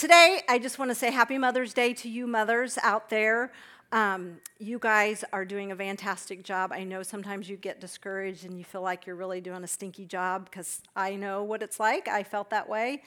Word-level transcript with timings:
today, 0.00 0.40
I 0.48 0.58
just 0.58 0.78
want 0.78 0.90
to 0.90 0.94
say 0.94 1.10
Happy 1.10 1.36
Mother's 1.36 1.74
Day 1.74 1.92
to 1.92 2.08
you 2.08 2.26
mothers 2.26 2.78
out 2.82 3.10
there. 3.10 3.52
Um, 3.92 4.38
you 4.58 4.78
guys 4.78 5.26
are 5.30 5.44
doing 5.44 5.72
a 5.72 5.76
fantastic 5.76 6.42
job. 6.42 6.72
I 6.72 6.84
know 6.84 7.02
sometimes 7.02 7.50
you 7.50 7.58
get 7.58 7.82
discouraged 7.82 8.46
and 8.46 8.56
you 8.56 8.64
feel 8.64 8.80
like 8.80 9.04
you're 9.04 9.14
really 9.14 9.42
doing 9.42 9.62
a 9.62 9.66
stinky 9.66 10.06
job 10.06 10.46
because 10.46 10.80
I 10.96 11.16
know 11.16 11.42
what 11.42 11.62
it's 11.62 11.78
like. 11.78 12.08
I 12.08 12.22
felt 12.22 12.48
that 12.48 12.66
way. 12.66 13.02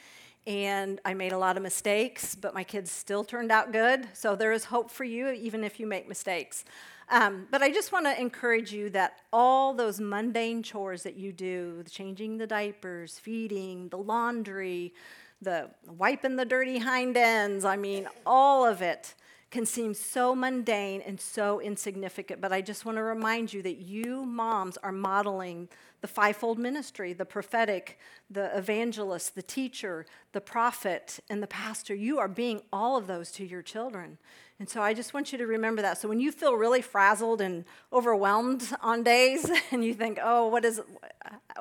And 0.45 1.01
I 1.03 1.15
made 1.15 1.31
a 1.31 1.37
lot 1.39 1.57
of 1.57 1.63
mistakes, 1.63 2.35
but 2.35 2.53
my 2.53 2.63
kids 2.63 2.91
still 2.91 3.23
turned 3.23 3.51
out 3.51 3.71
good. 3.71 4.07
So 4.13 4.35
there 4.35 4.51
is 4.51 4.65
hope 4.65 4.91
for 4.91 5.03
you, 5.03 5.29
even 5.29 5.63
if 5.63 5.79
you 5.79 5.87
make 5.87 6.07
mistakes. 6.07 6.63
Um, 7.09 7.47
but 7.49 7.63
I 7.63 7.71
just 7.71 7.91
want 7.91 8.05
to 8.05 8.21
encourage 8.21 8.71
you 8.71 8.91
that 8.91 9.21
all 9.31 9.73
those 9.73 9.99
mundane 9.99 10.61
chores 10.61 11.01
that 11.03 11.15
you 11.15 11.31
do 11.33 11.83
changing 11.89 12.37
the 12.37 12.45
diapers, 12.45 13.17
feeding, 13.17 13.89
the 13.89 13.97
laundry, 13.97 14.93
the 15.43 15.69
wiping 15.87 16.35
the 16.35 16.45
dirty 16.45 16.79
hind 16.79 17.17
ends 17.17 17.65
I 17.65 17.75
mean, 17.75 18.07
all 18.25 18.65
of 18.65 18.81
it 18.81 19.13
can 19.51 19.65
seem 19.67 19.93
so 19.93 20.33
mundane 20.33 21.01
and 21.01 21.21
so 21.21 21.61
insignificant, 21.61 22.41
but 22.41 22.51
I 22.51 22.61
just 22.61 22.85
want 22.85 22.97
to 22.97 23.03
remind 23.03 23.53
you 23.53 23.61
that 23.61 23.77
you 23.77 24.25
moms 24.25 24.77
are 24.77 24.91
modeling 24.91 25.69
the 26.01 26.07
fivefold 26.07 26.57
ministry 26.57 27.13
the 27.13 27.23
prophetic, 27.23 27.99
the 28.29 28.55
evangelist, 28.57 29.35
the 29.35 29.43
teacher, 29.43 30.05
the 30.31 30.41
prophet, 30.41 31.19
and 31.29 31.41
the 31.41 31.47
pastor. 31.47 31.93
You 31.93 32.17
are 32.17 32.27
being 32.27 32.61
all 32.73 32.97
of 32.97 33.05
those 33.05 33.31
to 33.33 33.45
your 33.45 33.61
children. 33.61 34.17
And 34.59 34.67
so 34.69 34.81
I 34.81 34.93
just 34.93 35.13
want 35.13 35.31
you 35.31 35.37
to 35.37 35.47
remember 35.47 35.81
that. 35.81 35.97
So 35.97 36.07
when 36.07 36.19
you 36.19 36.31
feel 36.31 36.55
really 36.55 36.81
frazzled 36.81 37.39
and 37.39 37.63
overwhelmed 37.91 38.67
on 38.81 39.03
days 39.03 39.49
and 39.71 39.83
you 39.83 39.93
think, 39.93 40.19
oh, 40.21 40.47
what 40.47 40.65
is 40.65 40.81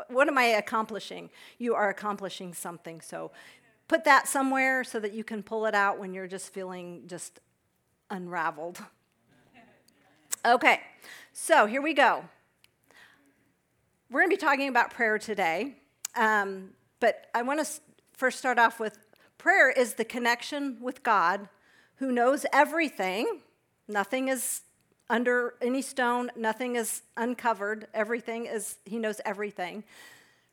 what 0.09 0.29
am 0.29 0.39
I 0.39 0.45
accomplishing? 0.45 1.31
You 1.59 1.75
are 1.75 1.89
accomplishing 1.89 2.55
something. 2.55 3.01
So 3.01 3.31
put 3.93 4.05
that 4.05 4.27
somewhere 4.27 4.83
so 4.83 4.99
that 4.99 5.13
you 5.13 5.23
can 5.23 5.43
pull 5.43 5.67
it 5.67 5.75
out 5.75 5.99
when 5.99 6.15
you're 6.15 6.27
just 6.27 6.51
feeling 6.51 7.03
just 7.07 7.41
unraveled. 8.11 8.79
Okay, 10.47 10.81
so 11.35 11.67
here 11.67 11.83
we 11.83 11.93
go. 11.93 12.25
We're 14.11 14.21
going 14.21 14.31
to 14.31 14.37
be 14.37 14.41
talking 14.41 14.69
about 14.69 14.93
prayer 14.93 15.19
today, 15.19 15.75
um, 16.17 16.71
but 17.01 17.27
I 17.35 17.43
want 17.43 17.63
to 17.63 17.71
first 18.17 18.39
start 18.39 18.59
off 18.59 18.81
with 18.81 18.97
prayer 19.37 19.71
is 19.71 19.93
the 19.93 20.07
connection 20.07 20.79
with 20.81 21.03
God 21.03 21.51
who 21.97 22.13
knows 22.13 22.47
everything. 22.51 23.43
Nothing 23.89 24.29
is 24.29 24.63
under 25.11 25.57
any 25.61 25.83
stone, 25.83 26.31
nothing 26.35 26.77
is 26.77 27.03
uncovered, 27.19 27.89
everything 27.93 28.47
is, 28.47 28.79
He 28.87 28.99
knows 28.99 29.21
everything. 29.27 29.85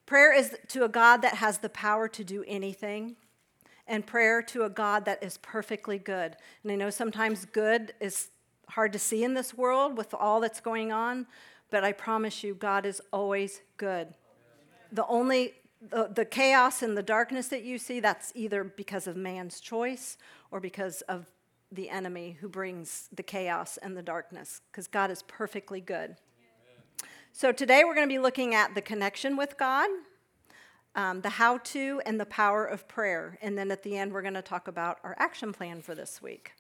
Prayer 0.06 0.34
is 0.34 0.58
to 0.68 0.84
a 0.84 0.90
God 0.90 1.22
that 1.22 1.36
has 1.36 1.59
the 1.59 1.70
power 1.70 2.09
to 2.09 2.24
do 2.26 2.44
anything 2.46 3.16
and 3.90 4.06
prayer 4.06 4.42
to 4.44 4.64
a 4.64 4.70
God 4.70 5.04
that 5.06 5.22
is 5.22 5.38
perfectly 5.40 5.98
good. 5.98 6.38
And 6.64 6.72
I 6.72 6.76
know 6.76 6.90
sometimes 6.90 7.45
good 7.45 7.94
is 8.00 8.30
hard 8.70 8.94
to 8.94 9.00
see 9.00 9.23
in 9.23 9.34
this 9.34 9.54
world 9.54 9.98
with 9.98 10.14
all 10.14 10.40
that's 10.40 10.62
going 10.62 10.92
on, 10.92 11.26
but 11.72 11.84
I 11.84 11.92
promise 11.92 12.44
you, 12.44 12.54
God 12.54 12.86
is 12.86 13.02
always 13.12 13.62
good. 13.78 14.14
The 14.92 15.06
only 15.08 15.56
the, 15.90 16.09
the 16.14 16.26
chaos 16.26 16.81
and 16.81 16.98
the 16.98 17.04
darkness 17.04 17.48
that 17.48 17.64
you 17.64 17.78
see, 17.78 18.00
that's 18.00 18.31
either 18.36 18.64
because 18.64 19.08
of 19.08 19.16
man's 19.16 19.59
choice 19.59 20.18
or 20.52 20.59
because 20.59 21.02
of 21.03 21.26
the 21.72 21.90
enemy 21.90 22.38
who 22.42 22.50
brings 22.50 23.08
the 23.14 23.24
chaos 23.24 23.78
and 23.78 23.96
the 23.96 24.02
darkness, 24.02 24.62
because 24.72 24.88
God 24.88 25.09
is 25.09 25.24
perfectly 25.24 25.80
good. 25.80 26.18
So 27.31 27.52
today 27.52 27.84
we're 27.86 27.96
going 27.96 28.08
to 28.09 28.14
be 28.14 28.20
looking 28.20 28.53
at 28.53 28.76
the 28.76 28.81
connection 28.81 29.38
with 29.38 29.58
God 29.58 29.90
um, 31.00 31.22
the 31.22 31.30
how 31.30 31.58
to 31.59 32.02
and 32.05 32.19
the 32.19 32.25
power 32.25 32.66
of 32.66 32.86
prayer. 32.89 33.38
And 33.42 33.58
then 33.58 33.72
at 33.72 33.83
the 33.83 33.97
end, 33.97 34.11
we're 34.11 34.22
going 34.22 34.33
to 34.33 34.42
talk 34.42 34.67
about 34.67 34.97
our 35.06 35.16
action 35.17 35.53
plan 35.53 35.81
for 35.81 35.95
this 35.95 36.22
week. 36.22 36.52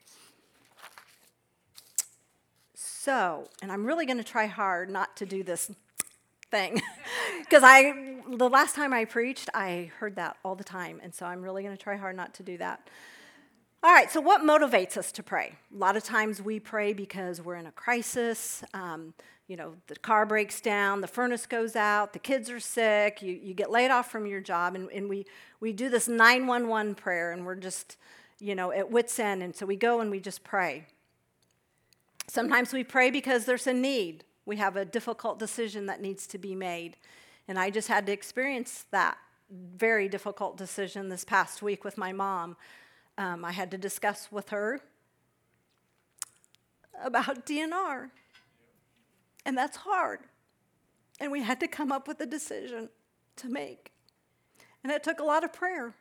So, 2.73 3.49
and 3.61 3.69
I'm 3.69 3.85
really 3.85 4.05
going 4.05 4.17
to 4.17 4.23
try 4.23 4.45
hard 4.45 4.89
not 4.89 5.17
to 5.17 5.25
do 5.25 5.43
this 5.43 5.69
thing 6.51 6.81
because 7.39 7.63
I 7.63 8.15
the 8.37 8.49
last 8.49 8.75
time 8.75 8.93
I 8.93 9.03
preached, 9.03 9.49
I 9.53 9.91
heard 9.99 10.15
that 10.15 10.37
all 10.45 10.55
the 10.55 10.63
time, 10.63 11.01
and 11.03 11.13
so 11.13 11.25
I'm 11.25 11.41
really 11.41 11.61
going 11.63 11.75
to 11.75 11.81
try 11.81 11.97
hard 11.97 12.15
not 12.15 12.33
to 12.35 12.43
do 12.43 12.57
that. 12.59 12.87
All 13.83 13.91
right, 13.91 14.09
so 14.09 14.21
what 14.21 14.41
motivates 14.41 14.95
us 14.95 15.11
to 15.13 15.23
pray? 15.23 15.55
A 15.73 15.77
lot 15.77 15.97
of 15.97 16.03
times 16.03 16.41
we 16.41 16.59
pray 16.59 16.93
because 16.93 17.41
we're 17.41 17.55
in 17.55 17.65
a 17.65 17.71
crisis. 17.71 18.63
Um, 18.73 19.13
you 19.49 19.57
know, 19.57 19.73
the 19.87 19.95
car 19.95 20.27
breaks 20.27 20.61
down, 20.61 21.01
the 21.01 21.07
furnace 21.07 21.47
goes 21.47 21.75
out, 21.75 22.13
the 22.13 22.19
kids 22.19 22.51
are 22.51 22.59
sick, 22.59 23.23
you, 23.23 23.33
you 23.33 23.55
get 23.55 23.71
laid 23.71 23.89
off 23.89 24.11
from 24.11 24.27
your 24.27 24.39
job, 24.39 24.75
and, 24.75 24.91
and 24.91 25.09
we, 25.09 25.25
we 25.59 25.73
do 25.73 25.89
this 25.89 26.07
911 26.07 26.93
prayer, 26.93 27.31
and 27.31 27.43
we're 27.43 27.55
just, 27.55 27.97
you 28.39 28.53
know, 28.53 28.71
at 28.71 28.91
wit's 28.91 29.17
end. 29.17 29.41
And 29.41 29.55
so 29.55 29.65
we 29.65 29.75
go 29.75 30.01
and 30.01 30.11
we 30.11 30.19
just 30.19 30.43
pray. 30.43 30.85
Sometimes 32.27 32.71
we 32.71 32.83
pray 32.83 33.09
because 33.09 33.45
there's 33.45 33.65
a 33.65 33.73
need. 33.73 34.23
We 34.45 34.57
have 34.57 34.75
a 34.75 34.85
difficult 34.85 35.39
decision 35.39 35.87
that 35.87 35.99
needs 35.99 36.27
to 36.27 36.37
be 36.37 36.53
made. 36.53 36.95
And 37.47 37.57
I 37.57 37.71
just 37.71 37.87
had 37.87 38.05
to 38.05 38.11
experience 38.11 38.85
that 38.91 39.17
very 39.49 40.07
difficult 40.07 40.57
decision 40.57 41.09
this 41.09 41.25
past 41.25 41.63
week 41.63 41.83
with 41.83 41.97
my 41.97 42.13
mom. 42.13 42.55
Um, 43.17 43.43
I 43.43 43.51
had 43.51 43.71
to 43.71 43.79
discuss 43.79 44.31
with 44.31 44.49
her 44.49 44.79
about 47.03 47.47
DNR. 47.47 48.11
And 49.49 49.57
that's 49.57 49.77
hard. 49.77 50.19
And 51.19 51.31
we 51.31 51.41
had 51.41 51.59
to 51.61 51.67
come 51.67 51.91
up 51.91 52.07
with 52.07 52.21
a 52.21 52.27
decision 52.27 52.87
to 53.37 53.49
make. 53.49 53.91
And 54.83 54.91
it 54.91 55.03
took 55.03 55.19
a 55.19 55.23
lot 55.23 55.43
of 55.43 55.51
prayer. 55.51 55.95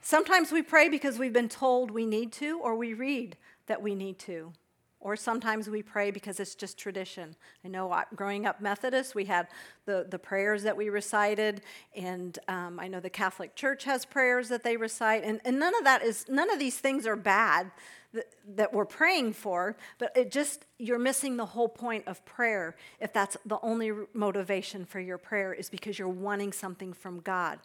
Sometimes 0.00 0.52
we 0.52 0.62
pray 0.62 0.88
because 0.88 1.18
we've 1.18 1.32
been 1.32 1.48
told 1.48 1.90
we 1.90 2.06
need 2.06 2.30
to, 2.34 2.60
or 2.60 2.76
we 2.76 2.94
read 2.94 3.36
that 3.66 3.82
we 3.82 3.96
need 3.96 4.20
to. 4.20 4.52
Or 5.00 5.16
sometimes 5.16 5.68
we 5.68 5.82
pray 5.82 6.12
because 6.12 6.38
it's 6.38 6.54
just 6.54 6.78
tradition. 6.78 7.34
I 7.64 7.68
know 7.68 8.00
growing 8.14 8.46
up 8.46 8.60
Methodist, 8.60 9.16
we 9.16 9.24
had 9.24 9.48
the, 9.86 10.06
the 10.08 10.20
prayers 10.20 10.62
that 10.62 10.76
we 10.76 10.88
recited, 10.88 11.62
and 11.96 12.38
um, 12.46 12.78
I 12.78 12.86
know 12.86 13.00
the 13.00 13.10
Catholic 13.10 13.56
Church 13.56 13.82
has 13.84 14.04
prayers 14.04 14.48
that 14.50 14.62
they 14.62 14.76
recite, 14.76 15.24
and, 15.24 15.40
and 15.44 15.58
none 15.58 15.74
of 15.74 15.82
that 15.82 16.02
is, 16.02 16.26
none 16.28 16.48
of 16.48 16.60
these 16.60 16.78
things 16.78 17.08
are 17.08 17.16
bad 17.16 17.72
that, 18.12 18.72
we're 18.72 18.84
praying 18.84 19.34
for, 19.34 19.76
but 19.98 20.12
it 20.16 20.30
just, 20.30 20.64
you're 20.78 20.98
missing 20.98 21.36
the 21.36 21.46
whole 21.46 21.68
point 21.68 22.04
of 22.06 22.24
prayer 22.24 22.74
if 23.00 23.12
that's 23.12 23.36
the 23.44 23.58
only 23.62 23.92
motivation 24.14 24.84
for 24.84 25.00
your 25.00 25.18
prayer 25.18 25.52
is 25.52 25.68
because 25.68 25.98
you're 25.98 26.08
wanting 26.08 26.52
something 26.52 26.92
from 26.92 27.20
God. 27.20 27.58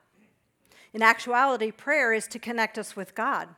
In 0.94 1.02
actuality, 1.02 1.72
prayer 1.72 2.14
is 2.14 2.28
to 2.28 2.40
connect 2.40 2.78
us 2.78 2.96
with 2.96 3.16
God. 3.16 3.50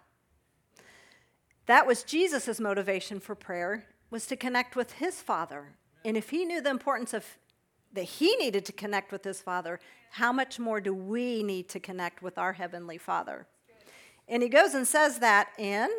That 1.65 1.87
was 1.87 2.03
Jesus' 2.03 2.59
motivation 2.59 3.19
for 3.19 3.35
prayer, 3.35 3.85
was 4.09 4.27
to 4.27 4.35
connect 4.35 4.75
with 4.75 4.93
his 4.93 5.21
Father. 5.21 5.73
And 6.05 6.15
if 6.15 6.29
he 6.29 6.45
knew 6.45 6.61
the 6.61 6.69
importance 6.69 7.13
of 7.13 7.25
that 7.93 8.03
he 8.03 8.35
needed 8.35 8.65
to 8.65 8.73
connect 8.73 9.11
with 9.11 9.23
his 9.23 9.41
Father, 9.41 9.79
how 10.11 10.31
much 10.31 10.59
more 10.59 10.79
do 10.79 10.93
we 10.93 11.43
need 11.43 11.69
to 11.69 11.79
connect 11.79 12.21
with 12.21 12.37
our 12.37 12.53
Heavenly 12.53 12.97
Father? 12.97 13.47
And 14.27 14.43
he 14.43 14.49
goes 14.49 14.73
and 14.73 14.87
says 14.87 15.19
that 15.19 15.49
in, 15.57 15.89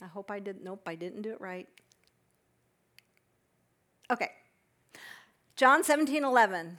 I 0.00 0.06
hope 0.06 0.30
I 0.30 0.38
didn't, 0.38 0.64
nope, 0.64 0.82
I 0.86 0.94
didn't 0.94 1.22
do 1.22 1.32
it 1.32 1.40
right. 1.40 1.68
Okay. 4.10 4.30
John 5.56 5.82
17, 5.82 6.24
11. 6.24 6.78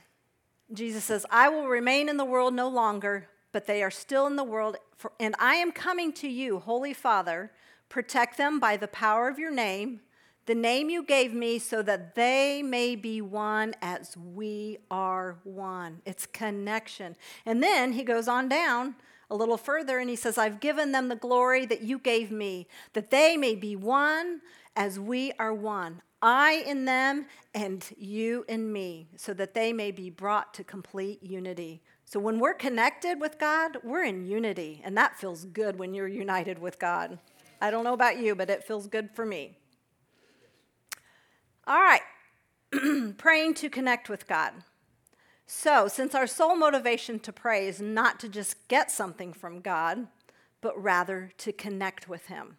Jesus 0.71 1.03
says, 1.03 1.25
I 1.29 1.49
will 1.49 1.67
remain 1.67 2.09
in 2.09 2.17
the 2.17 2.25
world 2.25 2.53
no 2.53 2.67
longer, 2.67 3.27
but 3.51 3.67
they 3.67 3.83
are 3.83 3.91
still 3.91 4.27
in 4.27 4.35
the 4.35 4.43
world, 4.43 4.77
for, 4.95 5.11
and 5.19 5.35
I 5.39 5.55
am 5.55 5.71
coming 5.71 6.13
to 6.13 6.27
you, 6.27 6.59
Holy 6.59 6.93
Father. 6.93 7.51
Protect 7.89 8.37
them 8.37 8.59
by 8.59 8.77
the 8.77 8.87
power 8.87 9.27
of 9.27 9.39
your 9.39 9.51
name, 9.51 10.01
the 10.45 10.55
name 10.55 10.89
you 10.89 11.03
gave 11.03 11.33
me, 11.33 11.59
so 11.59 11.81
that 11.81 12.15
they 12.15 12.61
may 12.63 12.95
be 12.95 13.19
one 13.19 13.73
as 13.81 14.15
we 14.15 14.77
are 14.89 15.39
one. 15.43 16.01
It's 16.05 16.25
connection. 16.25 17.15
And 17.45 17.61
then 17.61 17.93
he 17.93 18.03
goes 18.03 18.27
on 18.27 18.47
down 18.47 18.95
a 19.29 19.35
little 19.35 19.57
further 19.57 19.99
and 19.99 20.09
he 20.09 20.15
says, 20.15 20.37
I've 20.37 20.59
given 20.59 20.91
them 20.91 21.09
the 21.09 21.15
glory 21.15 21.65
that 21.65 21.81
you 21.81 21.99
gave 21.99 22.31
me, 22.31 22.67
that 22.93 23.11
they 23.11 23.37
may 23.37 23.55
be 23.55 23.75
one 23.75 24.41
as 24.75 24.99
we 24.99 25.31
are 25.39 25.53
one. 25.53 26.01
I 26.21 26.63
in 26.67 26.85
them 26.85 27.27
and 27.53 27.85
you 27.97 28.43
in 28.49 28.71
me, 28.71 29.07
so 29.15 29.33
that 29.33 29.53
they 29.53 29.71
may 29.71 29.91
be 29.91 30.09
brought 30.09 30.53
to 30.55 30.63
complete 30.63 31.23
unity. 31.23 31.81
So 32.03 32.19
when 32.19 32.39
we're 32.39 32.55
connected 32.55 33.21
with 33.21 33.39
God, 33.39 33.77
we're 33.83 34.03
in 34.03 34.25
unity, 34.25 34.81
and 34.83 34.97
that 34.97 35.17
feels 35.17 35.45
good 35.45 35.79
when 35.79 35.93
you're 35.93 36.07
united 36.07 36.59
with 36.59 36.79
God. 36.79 37.19
I 37.61 37.71
don't 37.71 37.83
know 37.83 37.93
about 37.93 38.19
you, 38.19 38.35
but 38.35 38.49
it 38.49 38.63
feels 38.63 38.87
good 38.87 39.11
for 39.13 39.25
me. 39.25 39.57
All 41.67 41.79
right, 41.79 42.01
praying 43.17 43.53
to 43.55 43.69
connect 43.69 44.09
with 44.09 44.27
God. 44.27 44.53
So, 45.51 45.87
since 45.87 46.13
our 46.13 46.27
sole 46.27 46.55
motivation 46.55 47.17
to 47.21 47.33
pray 47.33 47.67
is 47.67 47.81
not 47.81 48.19
to 48.19 48.29
just 48.29 48.67
get 48.67 48.91
something 48.91 49.33
from 49.33 49.61
God, 49.61 50.05
but 50.61 50.79
rather 50.79 51.31
to 51.39 51.51
connect 51.51 52.07
with 52.07 52.27
Him, 52.27 52.57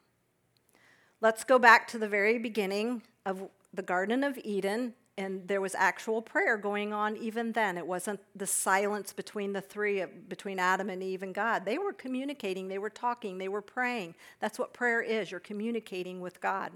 let's 1.20 1.44
go 1.44 1.56
back 1.56 1.86
to 1.88 1.98
the 1.98 2.08
very 2.08 2.36
beginning 2.36 3.02
of 3.24 3.48
the 3.72 3.82
Garden 3.82 4.24
of 4.24 4.36
Eden 4.38 4.94
And 5.16 5.46
there 5.46 5.60
was 5.60 5.76
actual 5.76 6.20
prayer 6.20 6.56
going 6.56 6.92
on 6.92 7.16
even 7.16 7.52
then. 7.52 7.78
It 7.78 7.86
wasn't 7.86 8.18
the 8.34 8.46
silence 8.46 9.12
between 9.12 9.52
the 9.52 9.60
three, 9.60 10.04
between 10.26 10.58
Adam 10.58 10.90
and 10.90 11.00
Eve 11.00 11.22
and 11.22 11.32
God. 11.32 11.64
They 11.64 11.78
were 11.78 11.92
communicating, 11.92 12.66
they 12.66 12.78
were 12.78 12.90
talking, 12.90 13.38
they 13.38 13.48
were 13.48 13.62
praying. 13.62 14.16
That's 14.40 14.58
what 14.58 14.74
prayer 14.74 15.00
is 15.00 15.30
you're 15.30 15.38
communicating 15.38 16.20
with 16.20 16.40
God. 16.40 16.72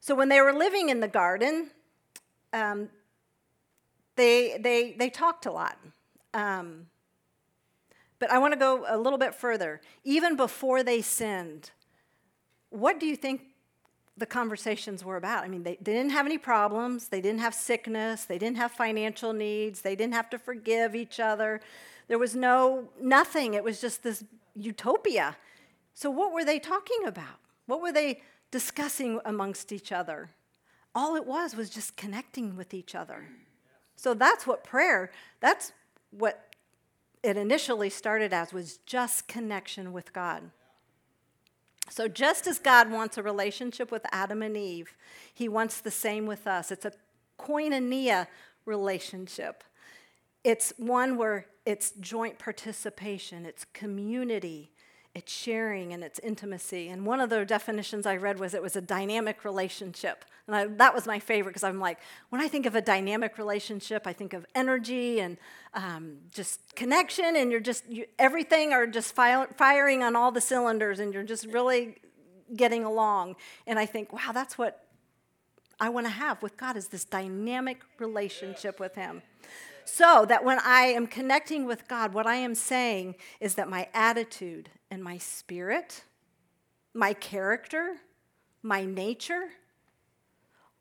So 0.00 0.14
when 0.14 0.30
they 0.30 0.40
were 0.40 0.54
living 0.54 0.88
in 0.88 1.00
the 1.00 1.08
garden, 1.08 1.70
um, 2.54 2.88
they, 4.16 4.58
they, 4.60 4.92
they 4.98 5.10
talked 5.10 5.46
a 5.46 5.52
lot. 5.52 5.78
Um, 6.32 6.86
but 8.18 8.30
I 8.30 8.38
want 8.38 8.52
to 8.52 8.58
go 8.58 8.84
a 8.88 8.96
little 8.96 9.18
bit 9.18 9.34
further. 9.34 9.80
Even 10.04 10.36
before 10.36 10.82
they 10.82 11.02
sinned, 11.02 11.70
what 12.70 12.98
do 12.98 13.06
you 13.06 13.16
think 13.16 13.42
the 14.16 14.26
conversations 14.26 15.04
were 15.04 15.16
about? 15.16 15.44
I 15.44 15.48
mean, 15.48 15.62
they, 15.62 15.76
they 15.80 15.92
didn't 15.92 16.12
have 16.12 16.26
any 16.26 16.38
problems, 16.38 17.08
they 17.08 17.20
didn't 17.20 17.40
have 17.40 17.54
sickness, 17.54 18.24
they 18.24 18.38
didn't 18.38 18.56
have 18.56 18.72
financial 18.72 19.32
needs, 19.32 19.82
they 19.82 19.96
didn't 19.96 20.14
have 20.14 20.30
to 20.30 20.38
forgive 20.38 20.94
each 20.94 21.18
other. 21.18 21.60
There 22.08 22.18
was 22.18 22.34
no, 22.36 22.88
nothing. 23.00 23.54
It 23.54 23.64
was 23.64 23.80
just 23.80 24.02
this 24.02 24.24
utopia. 24.54 25.36
So, 25.94 26.10
what 26.10 26.32
were 26.32 26.44
they 26.44 26.58
talking 26.58 27.04
about? 27.06 27.40
What 27.66 27.80
were 27.80 27.92
they 27.92 28.22
discussing 28.50 29.20
amongst 29.24 29.72
each 29.72 29.90
other? 29.90 30.30
All 30.94 31.16
it 31.16 31.26
was 31.26 31.56
was 31.56 31.70
just 31.70 31.96
connecting 31.96 32.56
with 32.56 32.74
each 32.74 32.94
other. 32.94 33.26
So 33.96 34.14
that's 34.14 34.46
what 34.46 34.64
prayer, 34.64 35.10
that's 35.40 35.72
what 36.10 36.54
it 37.22 37.36
initially 37.36 37.90
started 37.90 38.32
as 38.32 38.52
was 38.52 38.78
just 38.86 39.28
connection 39.28 39.92
with 39.92 40.12
God. 40.12 40.50
So, 41.90 42.08
just 42.08 42.46
as 42.46 42.58
God 42.58 42.90
wants 42.90 43.18
a 43.18 43.22
relationship 43.22 43.90
with 43.90 44.06
Adam 44.10 44.42
and 44.42 44.56
Eve, 44.56 44.94
He 45.32 45.48
wants 45.48 45.80
the 45.80 45.90
same 45.90 46.26
with 46.26 46.46
us. 46.46 46.70
It's 46.70 46.84
a 46.84 46.92
koinonia 47.38 48.26
relationship. 48.64 49.64
It's 50.44 50.72
one 50.78 51.16
where 51.16 51.46
it's 51.66 51.92
joint 51.92 52.38
participation, 52.38 53.46
it's 53.46 53.64
community, 53.72 54.70
it's 55.14 55.32
sharing, 55.32 55.92
and 55.92 56.02
it's 56.02 56.18
intimacy. 56.18 56.88
And 56.88 57.06
one 57.06 57.20
of 57.20 57.30
the 57.30 57.44
definitions 57.44 58.04
I 58.04 58.16
read 58.16 58.40
was 58.40 58.52
it 58.52 58.62
was 58.62 58.74
a 58.76 58.80
dynamic 58.80 59.44
relationship. 59.44 60.24
And 60.46 60.56
I, 60.56 60.66
that 60.66 60.94
was 60.94 61.06
my 61.06 61.18
favorite 61.18 61.52
because 61.52 61.64
I'm 61.64 61.78
like, 61.78 61.98
when 62.30 62.40
I 62.40 62.48
think 62.48 62.66
of 62.66 62.74
a 62.74 62.80
dynamic 62.80 63.38
relationship, 63.38 64.06
I 64.06 64.12
think 64.12 64.32
of 64.34 64.44
energy 64.54 65.20
and 65.20 65.38
um, 65.72 66.16
just 66.32 66.74
connection, 66.74 67.36
and 67.36 67.50
you're 67.50 67.60
just, 67.60 67.88
you, 67.88 68.06
everything 68.18 68.72
are 68.72 68.86
just 68.86 69.14
firing 69.14 70.02
on 70.02 70.16
all 70.16 70.32
the 70.32 70.40
cylinders, 70.40 70.98
and 70.98 71.14
you're 71.14 71.22
just 71.22 71.46
really 71.46 71.96
getting 72.54 72.84
along. 72.84 73.36
And 73.66 73.78
I 73.78 73.86
think, 73.86 74.12
wow, 74.12 74.32
that's 74.32 74.58
what 74.58 74.84
I 75.80 75.88
want 75.88 76.06
to 76.06 76.12
have 76.12 76.42
with 76.42 76.56
God 76.56 76.76
is 76.76 76.88
this 76.88 77.04
dynamic 77.04 77.82
relationship 77.98 78.78
with 78.80 78.94
Him. 78.94 79.22
So 79.84 80.24
that 80.26 80.44
when 80.44 80.58
I 80.60 80.86
am 80.86 81.06
connecting 81.06 81.66
with 81.66 81.86
God, 81.88 82.14
what 82.14 82.26
I 82.26 82.36
am 82.36 82.54
saying 82.54 83.16
is 83.40 83.54
that 83.54 83.68
my 83.68 83.88
attitude 83.92 84.70
and 84.90 85.02
my 85.02 85.18
spirit, 85.18 86.04
my 86.94 87.12
character, 87.12 87.96
my 88.62 88.84
nature, 88.84 89.50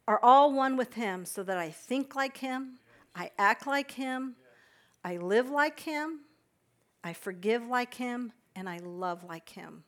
are 0.08 0.20
all 0.24 0.54
one 0.54 0.78
with 0.78 0.94
Him 0.94 1.26
so 1.26 1.44
that 1.44 1.58
I 1.58 1.70
think 1.70 2.16
like 2.16 2.38
Him, 2.38 2.80
I 3.16 3.32
act 3.38 3.68
like 3.68 3.92
Him, 3.92 4.36
I 5.04 5.18
live 5.18 5.50
like 5.50 5.82
Him, 5.82 6.22
I 7.04 7.14
forgive 7.14 7.68
like 7.68 7.96
Him, 7.96 8.32
and 8.56 8.70
I 8.70 8.78
love 8.78 9.24
like 9.24 9.50
Him. 9.50 9.84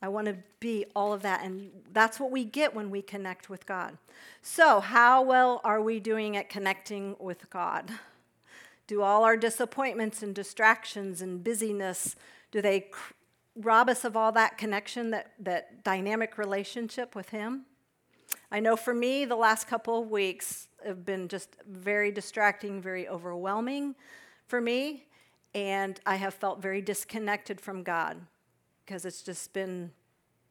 I 0.00 0.08
want 0.08 0.26
to 0.26 0.36
be 0.60 0.86
all 0.94 1.12
of 1.12 1.22
that. 1.22 1.42
And 1.42 1.70
that's 1.92 2.20
what 2.20 2.30
we 2.30 2.44
get 2.44 2.74
when 2.74 2.90
we 2.90 3.02
connect 3.02 3.50
with 3.50 3.66
God. 3.66 3.98
So, 4.42 4.80
how 4.80 5.22
well 5.22 5.60
are 5.64 5.82
we 5.82 5.98
doing 5.98 6.36
at 6.36 6.48
connecting 6.48 7.16
with 7.18 7.50
God? 7.50 7.90
Do 8.86 9.02
all 9.02 9.24
our 9.24 9.36
disappointments 9.36 10.22
and 10.22 10.34
distractions 10.34 11.20
and 11.20 11.42
busyness, 11.42 12.16
do 12.50 12.62
they 12.62 12.80
cr- 12.80 13.12
rob 13.56 13.88
us 13.88 14.04
of 14.04 14.16
all 14.16 14.32
that 14.32 14.56
connection, 14.56 15.10
that, 15.10 15.32
that 15.40 15.84
dynamic 15.84 16.38
relationship 16.38 17.14
with 17.14 17.30
Him? 17.30 17.66
I 18.50 18.60
know 18.60 18.76
for 18.76 18.94
me, 18.94 19.24
the 19.24 19.36
last 19.36 19.66
couple 19.66 20.00
of 20.00 20.10
weeks 20.10 20.68
have 20.86 21.04
been 21.04 21.28
just 21.28 21.56
very 21.68 22.10
distracting, 22.10 22.80
very 22.80 23.08
overwhelming 23.08 23.94
for 24.46 24.60
me, 24.60 25.06
and 25.54 26.00
I 26.06 26.16
have 26.16 26.34
felt 26.34 26.62
very 26.62 26.80
disconnected 26.80 27.60
from 27.60 27.82
God 27.82 28.20
because 28.88 29.04
it's 29.04 29.20
just 29.20 29.52
been, 29.52 29.90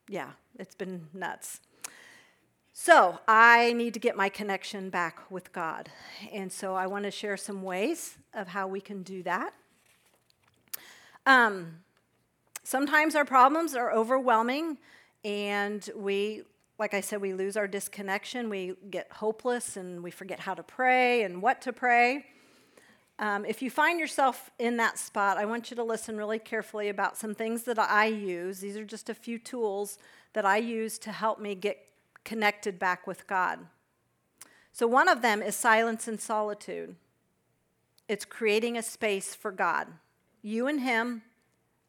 yeah, 0.08 0.30
it's 0.60 0.76
been 0.76 1.08
nuts. 1.12 1.60
So 2.72 3.18
I 3.28 3.74
need 3.74 3.96
to 3.96 4.00
get 4.00 4.16
my 4.16 4.30
connection 4.30 4.92
back 4.92 5.32
with 5.32 5.52
God. 5.52 5.90
And 6.32 6.52
so 6.52 6.76
I 6.76 6.86
want 6.86 7.06
to 7.06 7.12
share 7.12 7.36
some 7.36 7.64
ways 7.64 8.16
of 8.36 8.50
how 8.50 8.68
we 8.68 8.80
can 8.80 9.02
do 9.02 9.24
that. 9.24 9.56
Um, 11.26 11.78
sometimes 12.64 13.16
our 13.16 13.26
problems 13.26 13.74
are 13.74 13.92
overwhelming, 13.92 14.78
and 15.26 15.90
we 15.96 16.44
like 16.78 16.94
I 16.94 17.02
said, 17.02 17.22
we 17.22 17.34
lose 17.34 17.58
our 17.58 17.68
disconnection, 17.68 18.50
we 18.50 18.76
get 18.92 19.12
hopeless, 19.12 19.78
and 19.78 20.04
we 20.04 20.12
forget 20.12 20.40
how 20.40 20.54
to 20.54 20.62
pray 20.62 21.24
and 21.24 21.42
what 21.42 21.60
to 21.64 21.74
pray. 21.74 22.24
Um, 23.20 23.46
if 23.46 23.62
you 23.62 23.72
find 23.72 24.00
yourself 24.00 24.52
in 24.60 24.78
that 24.78 25.00
spot, 25.00 25.38
I 25.38 25.46
want 25.46 25.72
you 25.72 25.76
to 25.76 25.84
listen 25.84 26.18
really 26.18 26.38
carefully 26.38 26.90
about 26.90 27.18
some 27.18 27.34
things 27.34 27.64
that 27.64 27.80
I 27.80 28.06
use. 28.06 28.60
These 28.60 28.78
are 28.78 28.86
just 28.86 29.10
a 29.10 29.16
few 29.16 29.40
tools 29.40 29.98
that 30.34 30.46
I 30.46 30.58
use 30.58 31.00
to 31.00 31.12
help 31.12 31.40
me 31.40 31.56
get 31.56 31.80
connected 32.24 32.78
back 32.78 33.08
with 33.08 33.26
God. 33.26 33.60
So, 34.72 34.86
one 34.86 35.08
of 35.08 35.24
them 35.24 35.42
is 35.42 35.56
silence 35.56 36.08
and 36.08 36.22
solitude. 36.22 36.96
It's 38.08 38.26
creating 38.26 38.78
a 38.78 38.84
space 38.84 39.34
for 39.34 39.52
God, 39.52 39.88
you 40.44 40.68
and 40.68 40.82
Him, 40.82 41.24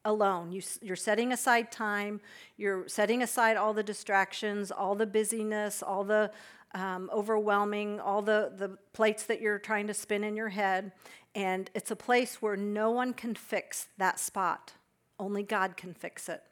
alone. 0.05 0.53
You, 0.53 0.63
you're 0.81 0.97
setting 0.97 1.33
aside 1.33 1.71
time, 1.71 2.21
you're 2.57 2.89
setting 2.89 3.23
aside 3.23 3.57
all 3.57 3.75
the 3.75 3.83
distractions, 3.83 4.71
all 4.71 4.95
the 4.95 5.07
busyness, 5.07 5.83
all 5.83 6.05
the 6.05 6.31
um, 6.75 7.11
overwhelming, 7.13 8.01
all 8.01 8.23
the, 8.23 8.53
the 8.57 8.77
plates 8.93 9.25
that 9.25 9.41
you're 9.41 9.59
trying 9.59 9.87
to 9.87 9.95
spin 9.95 10.25
in 10.25 10.37
your 10.37 10.49
head. 10.49 10.93
And 11.35 11.71
it's 11.75 11.91
a 11.91 11.97
place 11.97 12.43
where 12.43 12.57
no 12.57 12.91
one 12.91 13.13
can 13.13 13.35
fix 13.35 13.89
that 13.99 14.19
spot, 14.19 14.73
only 15.19 15.43
God 15.43 15.77
can 15.77 15.95
fix 15.95 16.29
it. 16.29 16.43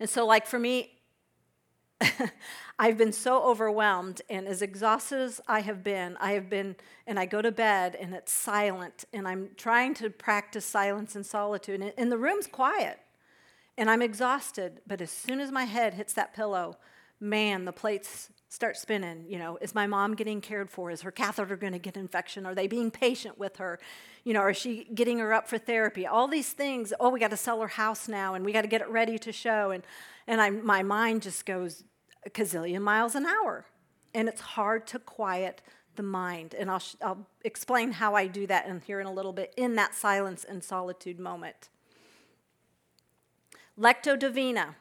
And 0.00 0.08
so, 0.08 0.26
like 0.26 0.46
for 0.46 0.58
me, 0.58 0.94
I've 2.78 2.98
been 2.98 3.12
so 3.12 3.42
overwhelmed 3.44 4.22
and 4.28 4.46
as 4.46 4.62
exhausted 4.62 5.20
as 5.20 5.40
I 5.46 5.60
have 5.60 5.84
been, 5.84 6.16
I 6.20 6.32
have 6.32 6.50
been, 6.50 6.76
and 7.06 7.18
I 7.18 7.26
go 7.26 7.40
to 7.40 7.52
bed 7.52 7.96
and 7.98 8.14
it's 8.14 8.32
silent, 8.32 9.04
and 9.12 9.28
I'm 9.28 9.50
trying 9.56 9.94
to 9.94 10.10
practice 10.10 10.64
silence 10.64 11.14
and 11.14 11.24
solitude, 11.24 11.80
and, 11.80 11.92
and 11.96 12.10
the 12.10 12.18
room's 12.18 12.46
quiet, 12.46 13.00
and 13.78 13.90
I'm 13.90 14.02
exhausted. 14.02 14.80
But 14.86 15.00
as 15.00 15.10
soon 15.10 15.40
as 15.40 15.50
my 15.52 15.64
head 15.64 15.94
hits 15.94 16.12
that 16.14 16.34
pillow, 16.34 16.76
man, 17.24 17.64
the 17.64 17.72
plates 17.72 18.28
start 18.48 18.76
spinning. 18.76 19.24
You 19.28 19.38
know, 19.38 19.58
is 19.60 19.74
my 19.74 19.86
mom 19.86 20.14
getting 20.14 20.40
cared 20.40 20.70
for? 20.70 20.90
Is 20.90 21.02
her 21.02 21.10
catheter 21.10 21.56
going 21.56 21.72
to 21.72 21.78
get 21.78 21.96
infection? 21.96 22.46
Are 22.46 22.54
they 22.54 22.66
being 22.66 22.90
patient 22.90 23.38
with 23.38 23.56
her? 23.56 23.80
You 24.22 24.34
know, 24.34 24.46
is 24.46 24.56
she 24.56 24.84
getting 24.94 25.18
her 25.18 25.32
up 25.32 25.48
for 25.48 25.58
therapy? 25.58 26.06
All 26.06 26.28
these 26.28 26.52
things. 26.52 26.92
Oh, 27.00 27.08
we 27.08 27.18
got 27.18 27.30
to 27.30 27.36
sell 27.36 27.60
her 27.60 27.68
house 27.68 28.06
now, 28.06 28.34
and 28.34 28.44
we 28.44 28.52
got 28.52 28.62
to 28.62 28.68
get 28.68 28.80
it 28.80 28.88
ready 28.88 29.18
to 29.18 29.32
show. 29.32 29.70
And 29.70 29.82
and 30.26 30.40
I, 30.40 30.50
my 30.50 30.82
mind 30.82 31.22
just 31.22 31.44
goes 31.44 31.84
a 32.24 32.30
gazillion 32.30 32.82
miles 32.82 33.14
an 33.14 33.26
hour. 33.26 33.66
And 34.14 34.28
it's 34.28 34.40
hard 34.40 34.86
to 34.88 34.98
quiet 34.98 35.60
the 35.96 36.02
mind. 36.02 36.54
And 36.54 36.70
I'll, 36.70 36.82
I'll 37.02 37.26
explain 37.44 37.92
how 37.92 38.14
I 38.14 38.26
do 38.26 38.46
that 38.46 38.66
in 38.66 38.80
here 38.80 39.00
in 39.00 39.06
a 39.06 39.12
little 39.12 39.32
bit 39.32 39.52
in 39.56 39.74
that 39.76 39.94
silence 39.94 40.44
and 40.44 40.62
solitude 40.62 41.18
moment. 41.18 41.68
Lectio 43.78 44.18
Divina. 44.18 44.76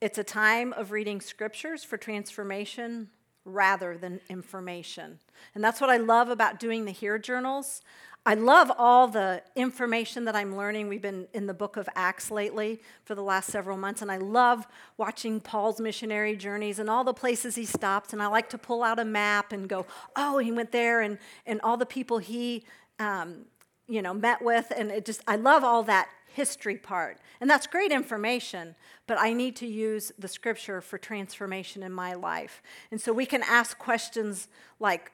It's 0.00 0.18
a 0.18 0.24
time 0.24 0.74
of 0.74 0.90
reading 0.90 1.22
scriptures 1.22 1.82
for 1.82 1.96
transformation 1.96 3.08
rather 3.46 3.96
than 3.96 4.20
information. 4.28 5.18
And 5.54 5.64
that's 5.64 5.80
what 5.80 5.88
I 5.88 5.96
love 5.96 6.28
about 6.28 6.60
doing 6.60 6.84
the 6.84 6.90
HEAR 6.90 7.18
journals. 7.18 7.80
I 8.26 8.34
love 8.34 8.70
all 8.76 9.08
the 9.08 9.42
information 9.54 10.24
that 10.24 10.36
I'm 10.36 10.54
learning. 10.54 10.88
We've 10.88 11.00
been 11.00 11.28
in 11.32 11.46
the 11.46 11.54
book 11.54 11.78
of 11.78 11.88
Acts 11.94 12.30
lately 12.30 12.82
for 13.04 13.14
the 13.14 13.22
last 13.22 13.48
several 13.50 13.78
months, 13.78 14.02
and 14.02 14.10
I 14.10 14.18
love 14.18 14.66
watching 14.98 15.40
Paul's 15.40 15.80
missionary 15.80 16.36
journeys 16.36 16.78
and 16.78 16.90
all 16.90 17.04
the 17.04 17.14
places 17.14 17.54
he 17.54 17.64
stops. 17.64 18.12
And 18.12 18.20
I 18.20 18.26
like 18.26 18.50
to 18.50 18.58
pull 18.58 18.82
out 18.82 18.98
a 18.98 19.04
map 19.04 19.52
and 19.52 19.68
go, 19.68 19.86
oh, 20.16 20.38
he 20.38 20.52
went 20.52 20.72
there, 20.72 21.00
and, 21.00 21.18
and 21.46 21.60
all 21.62 21.76
the 21.76 21.86
people 21.86 22.18
he 22.18 22.64
um, 22.98 23.46
you 23.88 24.02
know, 24.02 24.12
met 24.12 24.42
with. 24.42 24.72
And 24.76 24.90
it 24.90 25.04
just, 25.04 25.22
I 25.26 25.36
love 25.36 25.64
all 25.64 25.84
that 25.84 26.08
history 26.36 26.76
part. 26.76 27.18
And 27.40 27.48
that's 27.48 27.66
great 27.66 27.90
information, 27.90 28.74
but 29.06 29.18
I 29.18 29.32
need 29.32 29.56
to 29.56 29.66
use 29.66 30.12
the 30.18 30.28
scripture 30.28 30.82
for 30.82 30.98
transformation 30.98 31.82
in 31.82 31.92
my 31.92 32.12
life. 32.12 32.62
And 32.90 33.00
so 33.00 33.10
we 33.10 33.24
can 33.24 33.42
ask 33.42 33.78
questions 33.78 34.48
like, 34.78 35.12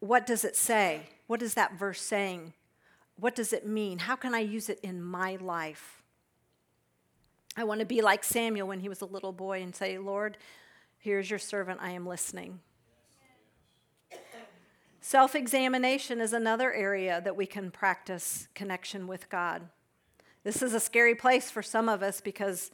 what 0.00 0.26
does 0.26 0.44
it 0.44 0.56
say? 0.56 1.10
What 1.28 1.42
is 1.42 1.54
that 1.54 1.78
verse 1.78 2.02
saying? 2.02 2.54
What 3.20 3.36
does 3.36 3.52
it 3.52 3.68
mean? 3.68 4.00
How 4.00 4.16
can 4.16 4.34
I 4.34 4.40
use 4.40 4.68
it 4.68 4.80
in 4.82 5.00
my 5.00 5.36
life? 5.36 6.02
I 7.56 7.62
want 7.62 7.78
to 7.78 7.86
be 7.86 8.02
like 8.02 8.24
Samuel 8.24 8.66
when 8.66 8.80
he 8.80 8.88
was 8.88 9.00
a 9.00 9.06
little 9.06 9.32
boy 9.32 9.62
and 9.62 9.72
say, 9.72 9.96
Lord, 9.96 10.38
here's 10.98 11.30
your 11.30 11.38
servant, 11.38 11.78
I 11.80 11.92
am 11.92 12.04
listening. 12.04 12.58
Self 15.00 15.36
examination 15.36 16.20
is 16.20 16.32
another 16.32 16.72
area 16.72 17.20
that 17.20 17.36
we 17.36 17.46
can 17.46 17.70
practice 17.70 18.48
connection 18.54 19.06
with 19.06 19.28
God. 19.30 19.68
This 20.44 20.62
is 20.62 20.74
a 20.74 20.80
scary 20.80 21.14
place 21.14 21.50
for 21.50 21.62
some 21.62 21.88
of 21.88 22.02
us 22.02 22.20
because 22.20 22.70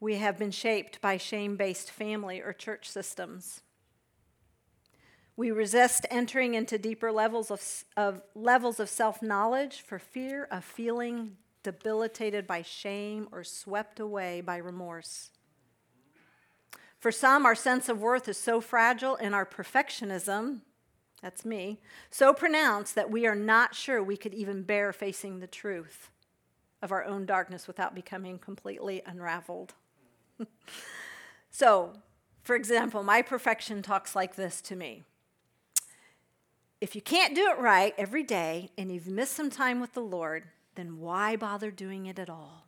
we 0.00 0.16
have 0.16 0.38
been 0.38 0.50
shaped 0.50 1.00
by 1.00 1.16
shame 1.16 1.56
based 1.56 1.90
family 1.90 2.40
or 2.40 2.52
church 2.52 2.88
systems. 2.88 3.62
We 5.36 5.50
resist 5.50 6.04
entering 6.10 6.54
into 6.54 6.78
deeper 6.78 7.12
levels 7.12 7.50
of, 7.50 7.62
of 7.96 8.22
levels 8.34 8.80
of 8.80 8.88
self 8.88 9.22
knowledge 9.22 9.82
for 9.82 9.98
fear 9.98 10.48
of 10.50 10.64
feeling 10.64 11.36
debilitated 11.62 12.46
by 12.46 12.62
shame 12.62 13.28
or 13.30 13.44
swept 13.44 14.00
away 14.00 14.40
by 14.40 14.56
remorse. 14.56 15.30
For 16.98 17.12
some, 17.12 17.46
our 17.46 17.54
sense 17.54 17.88
of 17.88 18.00
worth 18.00 18.28
is 18.28 18.36
so 18.36 18.60
fragile 18.60 19.14
and 19.16 19.34
our 19.34 19.46
perfectionism, 19.46 20.62
that's 21.22 21.44
me, 21.44 21.80
so 22.10 22.32
pronounced 22.32 22.96
that 22.96 23.10
we 23.10 23.26
are 23.26 23.36
not 23.36 23.74
sure 23.76 24.02
we 24.02 24.16
could 24.16 24.34
even 24.34 24.62
bear 24.62 24.92
facing 24.92 25.38
the 25.38 25.46
truth 25.46 26.10
of 26.82 26.92
our 26.92 27.04
own 27.04 27.26
darkness 27.26 27.66
without 27.66 27.94
becoming 27.94 28.38
completely 28.38 29.02
unraveled. 29.06 29.74
so, 31.50 31.92
for 32.42 32.54
example, 32.54 33.02
my 33.02 33.22
perfection 33.22 33.82
talks 33.82 34.14
like 34.14 34.36
this 34.36 34.60
to 34.62 34.76
me. 34.76 35.02
If 36.80 36.94
you 36.94 37.02
can't 37.02 37.34
do 37.34 37.50
it 37.50 37.58
right 37.58 37.92
every 37.98 38.22
day 38.22 38.70
and 38.78 38.92
you've 38.92 39.08
missed 39.08 39.32
some 39.32 39.50
time 39.50 39.80
with 39.80 39.94
the 39.94 40.00
Lord, 40.00 40.44
then 40.76 41.00
why 41.00 41.34
bother 41.34 41.72
doing 41.72 42.06
it 42.06 42.18
at 42.18 42.30
all? 42.30 42.66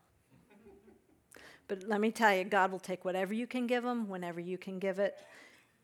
But 1.68 1.84
let 1.86 2.00
me 2.00 2.10
tell 2.10 2.34
you, 2.34 2.42
God 2.42 2.72
will 2.72 2.80
take 2.80 3.04
whatever 3.04 3.32
you 3.32 3.46
can 3.46 3.68
give 3.68 3.84
Him 3.84 4.08
whenever 4.08 4.40
you 4.40 4.58
can 4.58 4.80
give 4.80 4.98
it 4.98 5.16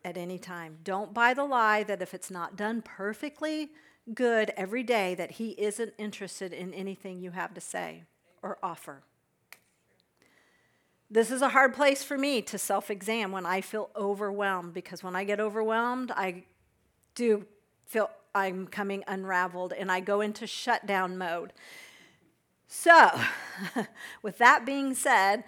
at 0.04 0.16
any 0.16 0.36
time. 0.36 0.78
Don't 0.82 1.14
buy 1.14 1.32
the 1.32 1.44
lie 1.44 1.84
that 1.84 2.02
if 2.02 2.12
it's 2.12 2.28
not 2.28 2.56
done 2.56 2.82
perfectly 2.82 3.70
good 4.12 4.50
every 4.56 4.82
day, 4.82 5.14
that 5.14 5.32
He 5.32 5.50
isn't 5.50 5.94
interested 5.96 6.52
in 6.52 6.74
anything 6.74 7.20
you 7.20 7.30
have 7.30 7.54
to 7.54 7.60
say 7.60 8.02
or 8.46 8.58
offer. 8.62 9.02
This 11.10 11.30
is 11.30 11.42
a 11.42 11.50
hard 11.50 11.74
place 11.74 12.02
for 12.02 12.16
me 12.16 12.42
to 12.42 12.58
self 12.58 12.90
examine 12.90 13.32
when 13.32 13.46
I 13.46 13.60
feel 13.60 13.90
overwhelmed 13.96 14.72
because 14.72 15.02
when 15.02 15.16
I 15.16 15.24
get 15.24 15.40
overwhelmed, 15.40 16.10
I 16.10 16.44
do 17.14 17.46
feel 17.84 18.10
I'm 18.34 18.66
coming 18.66 19.02
unraveled 19.06 19.72
and 19.72 19.90
I 19.90 20.00
go 20.00 20.20
into 20.20 20.46
shutdown 20.46 21.16
mode. 21.18 21.52
So, 22.68 23.10
with 24.22 24.38
that 24.38 24.66
being 24.66 24.94
said, 24.94 25.44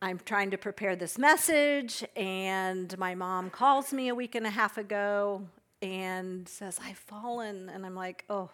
I'm 0.00 0.18
trying 0.24 0.50
to 0.50 0.58
prepare 0.58 0.94
this 0.94 1.18
message, 1.18 2.04
and 2.14 2.96
my 2.98 3.14
mom 3.14 3.50
calls 3.50 3.92
me 3.92 4.08
a 4.08 4.14
week 4.14 4.34
and 4.34 4.46
a 4.46 4.50
half 4.50 4.76
ago 4.76 5.42
and 5.82 6.48
says, 6.48 6.78
I've 6.82 6.98
fallen. 6.98 7.70
And 7.70 7.84
I'm 7.84 7.94
like, 7.94 8.24
oh. 8.28 8.50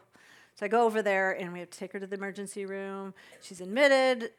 So 0.55 0.67
I 0.67 0.69
go 0.69 0.85
over 0.85 1.03
there, 1.03 1.33
and 1.33 1.53
we 1.53 1.61
have 1.61 1.71
to 1.71 1.79
take 1.79 1.93
her 1.93 2.01
to 2.01 2.07
the 2.07 2.17
emergency 2.17 2.67
room. 2.67 3.15
She's 3.41 3.61
admitted, 3.61 4.31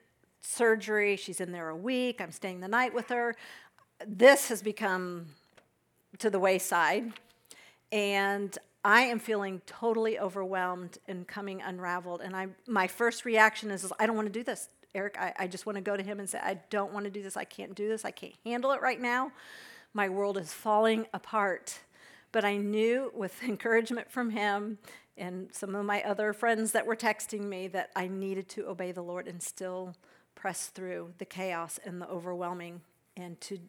surgery. 0.41 1.15
She's 1.15 1.39
in 1.39 1.51
there 1.51 1.69
a 1.69 1.75
week. 1.75 2.21
I'm 2.21 2.31
staying 2.31 2.59
the 2.59 2.67
night 2.67 2.93
with 2.93 3.09
her. 3.09 3.35
This 4.05 4.49
has 4.49 4.61
become 4.61 5.27
to 6.19 6.29
the 6.29 6.39
wayside. 6.39 7.13
And 7.91 8.57
I 8.85 9.01
am 9.01 9.19
feeling 9.19 9.61
totally 9.65 10.19
overwhelmed 10.19 10.97
and 11.07 11.27
coming 11.27 11.61
unraveled. 11.61 12.21
And 12.21 12.35
I, 12.35 12.47
my 12.67 12.87
first 12.87 13.23
reaction 13.25 13.71
is, 13.71 13.91
I 13.97 14.05
don't 14.05 14.15
want 14.15 14.27
to 14.27 14.33
do 14.33 14.43
this. 14.43 14.69
Eric, 14.93 15.15
I, 15.19 15.33
I 15.39 15.47
just 15.47 15.65
want 15.65 15.77
to 15.77 15.81
go 15.81 15.97
to 15.97 16.03
him 16.03 16.19
and 16.19 16.29
say, 16.29 16.39
I 16.39 16.59
don't 16.69 16.93
want 16.93 17.05
to 17.05 17.11
do 17.11 17.23
this. 17.23 17.37
I 17.37 17.45
can't 17.45 17.73
do 17.73 17.87
this. 17.87 18.05
I 18.05 18.11
can't 18.11 18.33
handle 18.45 18.71
it 18.71 18.81
right 18.81 19.01
now. 19.01 19.31
My 19.93 20.09
world 20.09 20.37
is 20.37 20.53
falling 20.53 21.07
apart. 21.13 21.79
But 22.33 22.43
I 22.43 22.57
knew 22.57 23.13
with 23.15 23.41
encouragement 23.47 24.11
from 24.11 24.31
him 24.31 24.79
and 25.15 25.47
some 25.53 25.75
of 25.75 25.85
my 25.85 26.03
other 26.03 26.33
friends 26.33 26.73
that 26.73 26.85
were 26.85 26.97
texting 26.97 27.43
me 27.43 27.69
that 27.69 27.91
I 27.95 28.07
needed 28.07 28.49
to 28.49 28.67
obey 28.67 28.91
the 28.91 29.01
Lord 29.01 29.29
and 29.29 29.41
still 29.41 29.95
press 30.35 30.67
through 30.67 31.13
the 31.19 31.25
chaos 31.25 31.79
and 31.85 32.01
the 32.01 32.09
overwhelming 32.09 32.81
and 33.15 33.39
to 33.39 33.59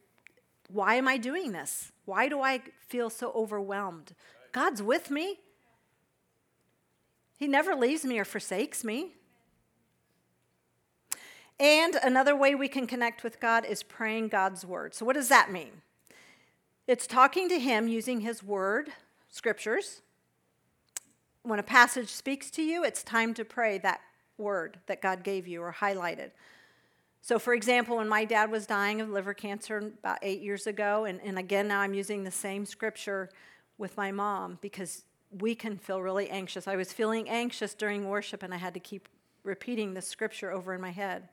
why 0.68 0.94
am 0.94 1.06
I 1.06 1.18
doing 1.18 1.52
this? 1.52 1.92
Why 2.06 2.28
do 2.28 2.40
I 2.40 2.62
feel 2.88 3.10
so 3.10 3.32
overwhelmed? 3.34 4.14
God's 4.52 4.82
with 4.82 5.10
me. 5.10 5.40
He 7.36 7.46
never 7.46 7.74
leaves 7.74 8.04
me 8.04 8.18
or 8.18 8.24
forsakes 8.24 8.82
me. 8.82 9.12
And 11.60 11.96
another 11.96 12.34
way 12.34 12.54
we 12.54 12.68
can 12.68 12.86
connect 12.86 13.22
with 13.22 13.40
God 13.40 13.64
is 13.64 13.82
praying 13.82 14.28
God's 14.28 14.64
word. 14.64 14.94
So, 14.94 15.04
what 15.04 15.14
does 15.14 15.28
that 15.28 15.52
mean? 15.52 15.82
It's 16.86 17.06
talking 17.06 17.48
to 17.48 17.58
Him 17.58 17.88
using 17.88 18.20
His 18.20 18.42
word, 18.42 18.90
scriptures. 19.28 20.02
When 21.42 21.58
a 21.58 21.62
passage 21.62 22.10
speaks 22.10 22.50
to 22.52 22.62
you, 22.62 22.84
it's 22.84 23.02
time 23.02 23.32
to 23.34 23.44
pray 23.44 23.78
that 23.78 24.00
word 24.36 24.78
that 24.86 25.00
God 25.00 25.22
gave 25.22 25.46
you 25.46 25.62
or 25.62 25.72
highlighted. 25.72 26.30
So, 27.22 27.38
for 27.38 27.54
example, 27.54 27.96
when 27.96 28.08
my 28.08 28.26
dad 28.26 28.50
was 28.50 28.66
dying 28.66 29.00
of 29.00 29.08
liver 29.08 29.32
cancer 29.32 29.78
about 29.78 30.18
eight 30.20 30.42
years 30.42 30.66
ago, 30.66 31.06
and, 31.06 31.20
and 31.24 31.38
again, 31.38 31.68
now 31.68 31.80
I'm 31.80 31.94
using 31.94 32.22
the 32.22 32.30
same 32.30 32.66
scripture 32.66 33.30
with 33.78 33.96
my 33.96 34.12
mom 34.12 34.58
because 34.60 35.04
we 35.40 35.54
can 35.54 35.78
feel 35.78 36.02
really 36.02 36.28
anxious. 36.28 36.68
I 36.68 36.76
was 36.76 36.92
feeling 36.92 37.30
anxious 37.30 37.72
during 37.72 38.08
worship 38.10 38.42
and 38.42 38.52
I 38.52 38.58
had 38.58 38.74
to 38.74 38.80
keep 38.80 39.08
repeating 39.42 39.94
the 39.94 40.02
scripture 40.02 40.50
over 40.50 40.74
in 40.74 40.82
my 40.82 40.90
head. 40.90 41.30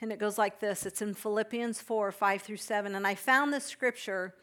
And 0.00 0.12
it 0.12 0.18
goes 0.18 0.38
like 0.38 0.60
this 0.60 0.86
it's 0.86 1.02
in 1.02 1.14
Philippians 1.14 1.80
4 1.80 2.12
5 2.12 2.42
through 2.42 2.56
7. 2.56 2.94
And 2.94 3.06
I 3.06 3.14
found 3.14 3.52
this 3.52 3.64
scripture 3.64 4.34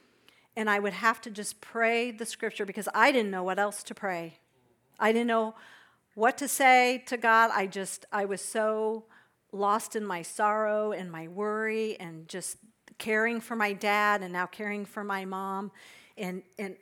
and 0.56 0.70
I 0.70 0.80
would 0.80 0.94
have 0.94 1.22
to 1.22 1.30
just 1.30 1.62
pray 1.62 2.12
the 2.12 2.26
scripture 2.26 2.66
because 2.66 2.88
I 2.94 3.12
didn't 3.12 3.32
know 3.32 3.44
what 3.44 3.60
else 3.60 3.84
to 3.84 3.96
pray. 3.96 4.40
I 5.00 5.12
didn't 5.12 5.28
know 5.28 5.56
what 6.14 6.38
to 6.38 6.48
say 6.48 7.04
to 7.08 7.18
God. 7.18 7.52
I 7.54 7.68
just, 7.68 8.06
I 8.12 8.26
was 8.26 8.42
so 8.42 9.06
lost 9.52 9.96
in 9.96 10.06
my 10.06 10.22
sorrow 10.22 10.92
and 10.92 11.12
my 11.12 11.28
worry 11.28 12.00
and 12.00 12.28
just 12.28 12.58
caring 12.98 13.42
for 13.42 13.56
my 13.56 13.74
dad 13.74 14.22
and 14.22 14.32
now 14.32 14.46
caring 14.46 14.86
for 14.86 15.04
my 15.04 15.26
mom 15.26 15.72
and 16.18 16.44
and 16.58 16.76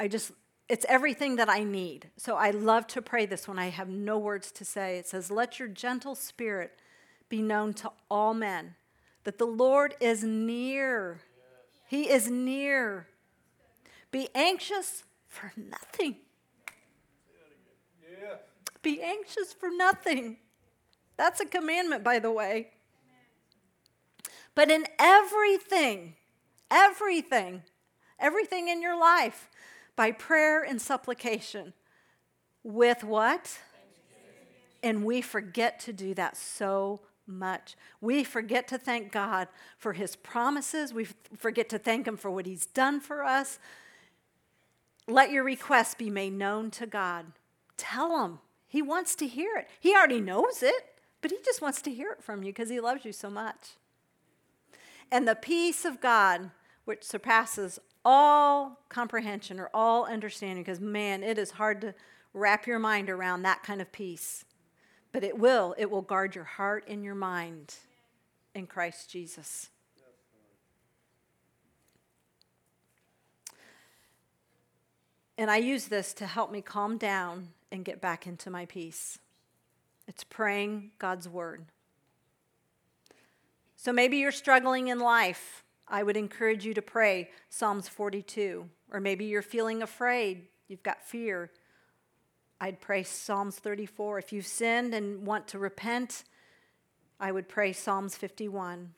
I 0.00 0.08
just 0.08 0.32
it's 0.68 0.86
everything 0.88 1.36
that 1.36 1.50
I 1.50 1.64
need. 1.64 2.08
So 2.16 2.36
I 2.36 2.50
love 2.50 2.86
to 2.88 3.02
pray 3.02 3.26
this 3.26 3.46
when 3.46 3.58
I 3.58 3.68
have 3.68 3.88
no 3.88 4.16
words 4.16 4.50
to 4.52 4.64
say. 4.64 4.96
It 4.96 5.06
says, 5.06 5.30
"Let 5.30 5.58
your 5.58 5.68
gentle 5.68 6.14
spirit 6.14 6.72
be 7.32 7.40
known 7.40 7.72
to 7.72 7.90
all 8.10 8.34
men, 8.34 8.74
that 9.24 9.38
the 9.38 9.46
Lord 9.46 9.96
is 10.00 10.22
near. 10.22 11.22
He 11.88 12.10
is 12.10 12.30
near. 12.30 13.08
Be 14.10 14.28
anxious 14.34 15.04
for 15.28 15.50
nothing." 15.56 16.20
Be 18.82 19.00
anxious 19.00 19.54
for 19.54 19.70
nothing. 19.70 20.40
That's 21.16 21.40
a 21.40 21.46
commandment, 21.46 22.04
by 22.04 22.18
the 22.18 22.30
way. 22.30 22.74
But 24.54 24.70
in 24.70 24.86
everything, 24.98 26.16
everything, 26.70 27.62
everything 28.18 28.68
in 28.68 28.82
your 28.82 28.98
life 28.98 29.48
by 29.96 30.12
prayer 30.12 30.62
and 30.62 30.82
supplication. 30.82 31.72
With 32.62 33.02
what? 33.02 33.58
And 34.82 35.02
we 35.02 35.22
forget 35.22 35.80
to 35.80 35.94
do 35.94 36.12
that 36.12 36.36
so 36.36 37.00
much. 37.38 37.76
We 38.00 38.24
forget 38.24 38.68
to 38.68 38.78
thank 38.78 39.12
God 39.12 39.48
for 39.78 39.92
His 39.92 40.16
promises. 40.16 40.92
We 40.92 41.08
forget 41.36 41.68
to 41.70 41.78
thank 41.78 42.06
Him 42.06 42.16
for 42.16 42.30
what 42.30 42.46
He's 42.46 42.66
done 42.66 43.00
for 43.00 43.24
us. 43.24 43.58
Let 45.08 45.30
your 45.30 45.44
requests 45.44 45.94
be 45.94 46.10
made 46.10 46.32
known 46.32 46.70
to 46.72 46.86
God. 46.86 47.32
Tell 47.76 48.24
Him. 48.24 48.38
He 48.68 48.80
wants 48.82 49.14
to 49.16 49.26
hear 49.26 49.56
it. 49.56 49.68
He 49.80 49.94
already 49.94 50.20
knows 50.20 50.62
it, 50.62 50.98
but 51.20 51.30
He 51.30 51.38
just 51.44 51.60
wants 51.60 51.82
to 51.82 51.92
hear 51.92 52.12
it 52.12 52.22
from 52.22 52.42
you 52.42 52.52
because 52.52 52.70
He 52.70 52.80
loves 52.80 53.04
you 53.04 53.12
so 53.12 53.28
much. 53.28 53.76
And 55.10 55.28
the 55.28 55.34
peace 55.34 55.84
of 55.84 56.00
God, 56.00 56.50
which 56.84 57.04
surpasses 57.04 57.78
all 58.04 58.80
comprehension 58.88 59.60
or 59.60 59.70
all 59.74 60.06
understanding 60.06 60.64
because, 60.64 60.80
man, 60.80 61.22
it 61.22 61.38
is 61.38 61.52
hard 61.52 61.80
to 61.82 61.94
wrap 62.34 62.66
your 62.66 62.78
mind 62.78 63.10
around 63.10 63.42
that 63.42 63.62
kind 63.62 63.80
of 63.80 63.92
peace. 63.92 64.44
But 65.12 65.24
it 65.24 65.38
will, 65.38 65.74
it 65.78 65.90
will 65.90 66.02
guard 66.02 66.34
your 66.34 66.44
heart 66.44 66.84
and 66.88 67.04
your 67.04 67.14
mind 67.14 67.74
in 68.54 68.66
Christ 68.66 69.10
Jesus. 69.10 69.68
And 75.38 75.50
I 75.50 75.58
use 75.58 75.86
this 75.86 76.12
to 76.14 76.26
help 76.26 76.50
me 76.50 76.60
calm 76.60 76.98
down 76.98 77.48
and 77.70 77.84
get 77.84 78.00
back 78.00 78.26
into 78.26 78.50
my 78.50 78.66
peace. 78.66 79.18
It's 80.08 80.24
praying 80.24 80.92
God's 80.98 81.28
word. 81.28 81.64
So 83.76 83.92
maybe 83.92 84.18
you're 84.18 84.32
struggling 84.32 84.88
in 84.88 84.98
life 84.98 85.62
I 85.92 86.02
would 86.02 86.16
encourage 86.16 86.64
you 86.64 86.72
to 86.74 86.82
pray 86.82 87.30
Psalms 87.50 87.86
42. 87.86 88.66
Or 88.90 88.98
maybe 88.98 89.26
you're 89.26 89.42
feeling 89.42 89.82
afraid, 89.82 90.46
you've 90.66 90.82
got 90.82 91.02
fear. 91.02 91.50
I'd 92.62 92.80
pray 92.80 93.02
Psalms 93.02 93.56
34. 93.56 94.20
If 94.20 94.32
you've 94.32 94.46
sinned 94.46 94.94
and 94.94 95.26
want 95.26 95.48
to 95.48 95.58
repent, 95.58 96.22
I 97.18 97.32
would 97.32 97.48
pray 97.48 97.72
Psalms 97.72 98.14
51. 98.14 98.94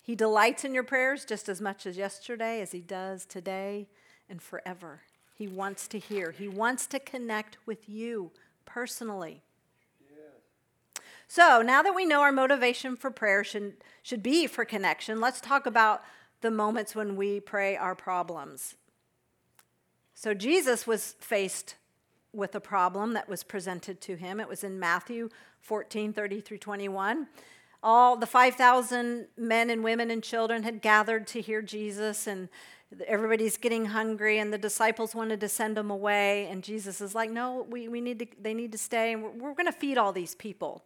He 0.00 0.14
delights 0.14 0.64
in 0.64 0.72
your 0.72 0.82
prayers 0.82 1.26
just 1.26 1.50
as 1.50 1.60
much 1.60 1.84
as 1.84 1.98
yesterday 1.98 2.62
as 2.62 2.72
he 2.72 2.80
does 2.80 3.26
today 3.26 3.86
and 4.30 4.40
forever. 4.40 5.02
He 5.34 5.46
wants 5.46 5.86
to 5.88 5.98
hear. 5.98 6.30
He 6.30 6.48
wants 6.48 6.86
to 6.86 6.98
connect 6.98 7.58
with 7.66 7.86
you 7.86 8.30
personally. 8.64 9.42
So, 11.28 11.60
now 11.60 11.82
that 11.82 11.94
we 11.94 12.06
know 12.06 12.22
our 12.22 12.32
motivation 12.32 12.96
for 12.96 13.10
prayer 13.10 13.44
should, 13.44 13.74
should 14.02 14.22
be 14.22 14.46
for 14.46 14.64
connection, 14.64 15.20
let's 15.20 15.42
talk 15.42 15.66
about 15.66 16.02
the 16.40 16.50
moments 16.50 16.94
when 16.94 17.14
we 17.14 17.40
pray 17.40 17.76
our 17.76 17.94
problems. 17.94 18.76
So, 20.14 20.32
Jesus 20.32 20.86
was 20.86 21.14
faced 21.20 21.74
with 22.32 22.54
a 22.54 22.60
problem 22.60 23.14
that 23.14 23.28
was 23.28 23.42
presented 23.42 24.00
to 24.02 24.16
him. 24.16 24.40
It 24.40 24.48
was 24.48 24.64
in 24.64 24.78
Matthew 24.78 25.28
14 25.60 26.12
30 26.12 26.40
through 26.40 26.58
21. 26.58 27.26
All 27.82 28.16
the 28.16 28.26
5,000 28.26 29.28
men 29.36 29.70
and 29.70 29.84
women 29.84 30.10
and 30.10 30.22
children 30.22 30.64
had 30.64 30.82
gathered 30.82 31.26
to 31.28 31.40
hear 31.40 31.62
Jesus, 31.62 32.26
and 32.26 32.48
everybody's 33.06 33.56
getting 33.56 33.86
hungry, 33.86 34.38
and 34.38 34.52
the 34.52 34.58
disciples 34.58 35.14
wanted 35.14 35.40
to 35.40 35.48
send 35.48 35.76
them 35.76 35.90
away. 35.90 36.46
And 36.46 36.64
Jesus 36.64 37.00
is 37.00 37.14
like, 37.14 37.30
No, 37.30 37.66
we, 37.70 37.88
we 37.88 38.00
need 38.00 38.18
to, 38.18 38.26
they 38.40 38.54
need 38.54 38.72
to 38.72 38.78
stay, 38.78 39.12
and 39.12 39.22
we're, 39.22 39.30
we're 39.30 39.54
going 39.54 39.66
to 39.66 39.72
feed 39.72 39.96
all 39.96 40.12
these 40.12 40.34
people. 40.34 40.84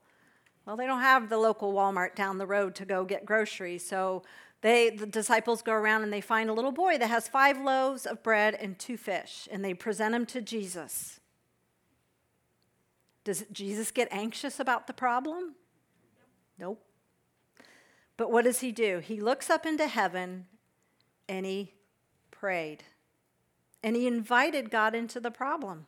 Well, 0.67 0.77
they 0.77 0.87
don't 0.87 1.01
have 1.01 1.29
the 1.29 1.39
local 1.39 1.73
Walmart 1.73 2.15
down 2.15 2.39
the 2.39 2.47
road 2.47 2.75
to 2.77 2.85
go 2.85 3.05
get 3.05 3.27
groceries. 3.27 3.85
So 3.85 4.23
they, 4.61 4.91
the 4.91 5.07
disciples 5.07 5.61
go 5.61 5.73
around 5.73 6.03
and 6.03 6.13
they 6.13 6.21
find 6.21 6.49
a 6.49 6.53
little 6.53 6.71
boy 6.71 6.99
that 6.99 7.09
has 7.09 7.27
five 7.27 7.61
loaves 7.61 8.07
of 8.07 8.23
bread 8.23 8.55
and 8.55 8.79
two 8.79 8.97
fish, 8.97 9.49
and 9.51 9.65
they 9.65 9.75
present 9.75 10.13
them 10.13 10.25
to 10.27 10.41
Jesus. 10.41 11.19
Does 13.25 13.45
Jesus 13.53 13.91
get 13.91 14.09
anxious 14.11 14.59
about 14.59 14.87
the 14.87 14.93
problem? 14.93 15.55
Nope. 16.59 16.85
But 18.17 18.31
what 18.31 18.45
does 18.45 18.61
he 18.61 18.73
do? 18.73 18.99
He 18.99 19.21
looks 19.21 19.51
up 19.51 19.65
into 19.65 19.87
heaven 19.87 20.47
and 21.29 21.47
he 21.47 21.75
prayed. 22.31 22.85
And 23.83 23.97
he 23.97 24.07
invited 24.07 24.71
God 24.71 24.95
into 24.95 25.19
the 25.21 25.31
problem. 25.31 25.87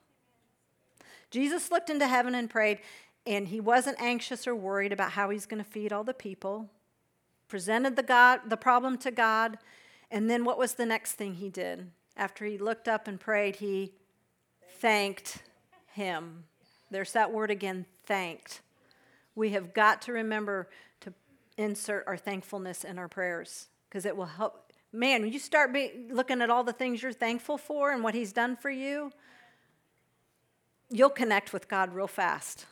Jesus 1.31 1.71
looked 1.71 1.91
into 1.91 2.07
heaven 2.07 2.35
and 2.35 2.49
prayed, 2.49 2.79
and 3.27 3.49
he 3.49 3.61
wasn't 3.61 4.01
anxious 4.01 4.47
or 4.47 4.55
worried 4.55 4.93
about 4.93 5.13
how 5.13 5.31
he's 5.31 5.47
going 5.47 5.63
to 5.63 5.69
feed 5.69 5.93
all 5.93 6.05
the 6.05 6.15
people. 6.15 6.71
Presented 7.49 7.97
the 7.97 8.03
God 8.03 8.43
the 8.49 8.57
problem 8.57 8.99
to 8.99 9.11
God, 9.11 9.59
and 10.11 10.31
then 10.31 10.45
what 10.45 10.59
was 10.59 10.75
the 10.75 10.87
next 10.87 11.13
thing 11.13 11.35
he 11.35 11.51
did? 11.51 11.91
After 12.17 12.45
he 12.45 12.57
looked 12.57 12.87
up 12.87 13.09
and 13.09 13.19
prayed, 13.19 13.57
he 13.57 13.93
thanked 14.79 15.43
him. 15.93 16.45
There's 16.91 17.13
that 17.13 17.33
word 17.33 17.51
again, 17.51 17.87
thanked. 18.05 18.61
We 19.35 19.51
have 19.51 19.75
got 19.75 20.03
to 20.03 20.13
remember 20.13 20.69
to 21.01 21.13
insert 21.57 22.05
our 22.07 22.17
thankfulness 22.17 22.85
in 22.85 22.99
our 22.99 23.09
prayers 23.09 23.69
because 23.89 24.07
it 24.07 24.17
will 24.17 24.27
help. 24.27 24.73
Man, 24.93 25.23
when 25.23 25.33
you 25.33 25.39
start 25.39 25.73
be, 25.73 26.07
looking 26.11 26.41
at 26.41 26.51
all 26.51 26.63
the 26.63 26.73
things 26.73 27.03
you're 27.03 27.13
thankful 27.13 27.59
for 27.59 27.91
and 27.91 28.05
what 28.05 28.15
He's 28.15 28.33
done 28.33 28.57
for 28.57 28.71
you, 28.71 29.13
you'll 30.91 31.11
connect 31.11 31.53
with 31.53 31.69
God 31.69 31.93
real 31.93 32.07
fast. 32.07 32.67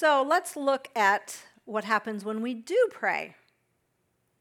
So 0.00 0.24
let's 0.26 0.56
look 0.56 0.88
at 0.96 1.40
what 1.66 1.84
happens 1.84 2.24
when 2.24 2.40
we 2.40 2.54
do 2.54 2.88
pray. 2.90 3.34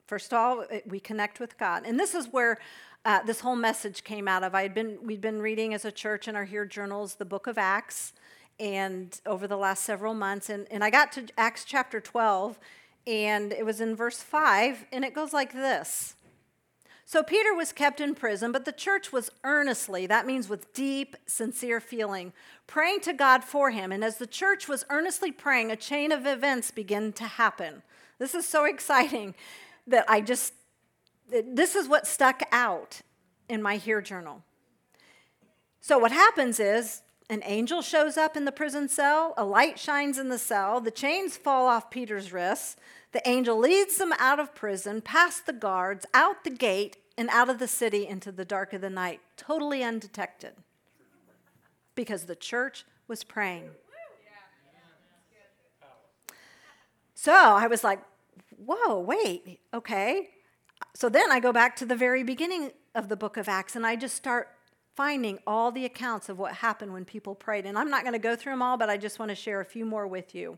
First 0.08 0.32
of 0.32 0.40
all, 0.40 0.66
we 0.86 1.02
connect 1.02 1.42
with 1.42 1.58
God. 1.58 1.84
And 1.86 2.00
this 2.00 2.16
is 2.16 2.28
where 2.32 2.60
uh, 3.06 3.24
this 3.24 3.40
whole 3.40 3.56
message 3.56 4.04
came 4.04 4.28
out 4.28 4.44
of. 4.44 4.54
I 4.54 4.64
had 4.64 4.74
been, 4.74 5.00
we'd 5.04 5.22
been 5.22 5.42
reading 5.42 5.74
as 5.74 5.86
a 5.86 5.92
church 5.92 6.28
in 6.28 6.36
our 6.36 6.46
HEAR 6.46 6.66
journals 6.66 7.16
the 7.16 7.26
book 7.26 7.48
of 7.48 7.58
Acts 7.58 8.14
and 8.60 9.20
over 9.26 9.48
the 9.48 9.58
last 9.58 9.84
several 9.84 10.14
months. 10.14 10.50
And, 10.50 10.68
and 10.70 10.84
I 10.84 10.90
got 10.90 11.12
to 11.14 11.28
Acts 11.38 11.64
chapter 11.64 12.02
12, 12.02 12.60
and 13.08 13.54
it 13.54 13.66
was 13.66 13.80
in 13.80 13.96
verse 13.96 14.22
5, 14.22 14.86
and 14.92 15.06
it 15.06 15.14
goes 15.14 15.32
like 15.32 15.54
this. 15.54 16.16
So 17.06 17.24
Peter 17.24 17.56
was 17.56 17.72
kept 17.72 18.02
in 18.02 18.14
prison, 18.14 18.52
but 18.52 18.66
the 18.66 18.72
church 18.72 19.12
was 19.12 19.32
earnestly, 19.44 20.06
that 20.06 20.28
means 20.28 20.48
with 20.48 20.72
deep, 20.74 21.16
sincere 21.26 21.80
feeling, 21.80 22.34
praying 22.68 23.00
to 23.02 23.14
God 23.14 23.44
for 23.44 23.72
him. 23.72 23.92
And 23.92 24.04
as 24.04 24.18
the 24.18 24.28
church 24.28 24.68
was 24.68 24.86
earnestly 24.92 25.32
praying, 25.32 25.72
a 25.72 25.76
chain 25.76 26.12
of 26.12 26.28
events 26.28 26.70
began 26.70 27.12
to 27.14 27.24
happen. 27.24 27.82
This 28.20 28.36
is 28.36 28.48
so 28.48 28.66
exciting 28.72 29.34
that 29.88 30.06
I 30.08 30.22
just 30.22 30.54
this 31.30 31.76
is 31.76 31.88
what 31.88 32.08
stuck 32.08 32.42
out 32.52 33.02
in 33.48 33.62
my 33.62 33.78
HEAR 33.78 34.02
journal. 34.02 34.44
So, 35.82 35.98
what 35.98 36.12
happens 36.12 36.60
is 36.60 37.02
an 37.30 37.42
angel 37.46 37.82
shows 37.82 38.18
up 38.18 38.36
in 38.36 38.46
the 38.46 38.52
prison 38.52 38.90
cell, 38.90 39.34
a 39.38 39.46
light 39.46 39.80
shines 39.80 40.18
in 40.18 40.30
the 40.30 40.38
cell, 40.38 40.82
the 40.82 40.92
chains 40.92 41.38
fall 41.38 41.68
off 41.68 41.90
Peter's 41.90 42.34
wrists. 42.34 42.76
The 43.12 43.28
angel 43.28 43.58
leads 43.58 43.98
them 43.98 44.14
out 44.20 44.40
of 44.40 44.54
prison, 44.54 45.02
past 45.02 45.48
the 45.48 45.54
guards, 45.54 46.06
out 46.14 46.44
the 46.44 46.52
gate, 46.52 46.98
and 47.18 47.28
out 47.30 47.50
of 47.50 47.58
the 47.58 47.68
city 47.68 48.08
into 48.08 48.32
the 48.32 48.46
dark 48.46 48.72
of 48.72 48.82
the 48.82 48.90
night, 48.90 49.20
totally 49.36 49.84
undetected. 49.84 50.54
Because 51.96 52.26
the 52.26 52.36
church 52.36 52.86
was 53.08 53.24
praying. 53.24 53.70
So 57.16 57.34
I 57.34 57.68
was 57.68 57.84
like, 57.84 58.00
whoa, 58.64 59.00
wait, 59.00 59.60
okay. 59.74 60.30
So 60.94 61.10
then 61.10 61.32
I 61.32 61.40
go 61.40 61.54
back 61.54 61.76
to 61.78 61.86
the 61.86 61.96
very 61.96 62.24
beginning 62.24 62.72
of 62.96 63.10
the 63.10 63.16
book 63.16 63.38
of 63.38 63.48
Acts 63.48 63.76
and 63.76 63.86
I 63.86 63.96
just 63.96 64.16
start 64.16 64.50
finding 64.96 65.40
all 65.48 65.72
the 65.72 65.86
accounts 65.86 66.28
of 66.28 66.38
what 66.38 66.56
happened 66.56 66.92
when 66.92 67.06
people 67.06 67.34
prayed. 67.34 67.66
And 67.66 67.78
I'm 67.78 67.90
not 67.90 68.04
going 68.04 68.14
to 68.14 68.20
go 68.20 68.36
through 68.36 68.54
them 68.54 68.62
all, 68.62 68.78
but 68.78 68.90
I 68.90 68.98
just 68.98 69.18
want 69.18 69.30
to 69.30 69.36
share 69.36 69.62
a 69.62 69.66
few 69.66 69.86
more 69.86 70.06
with 70.06 70.36
you. 70.36 70.58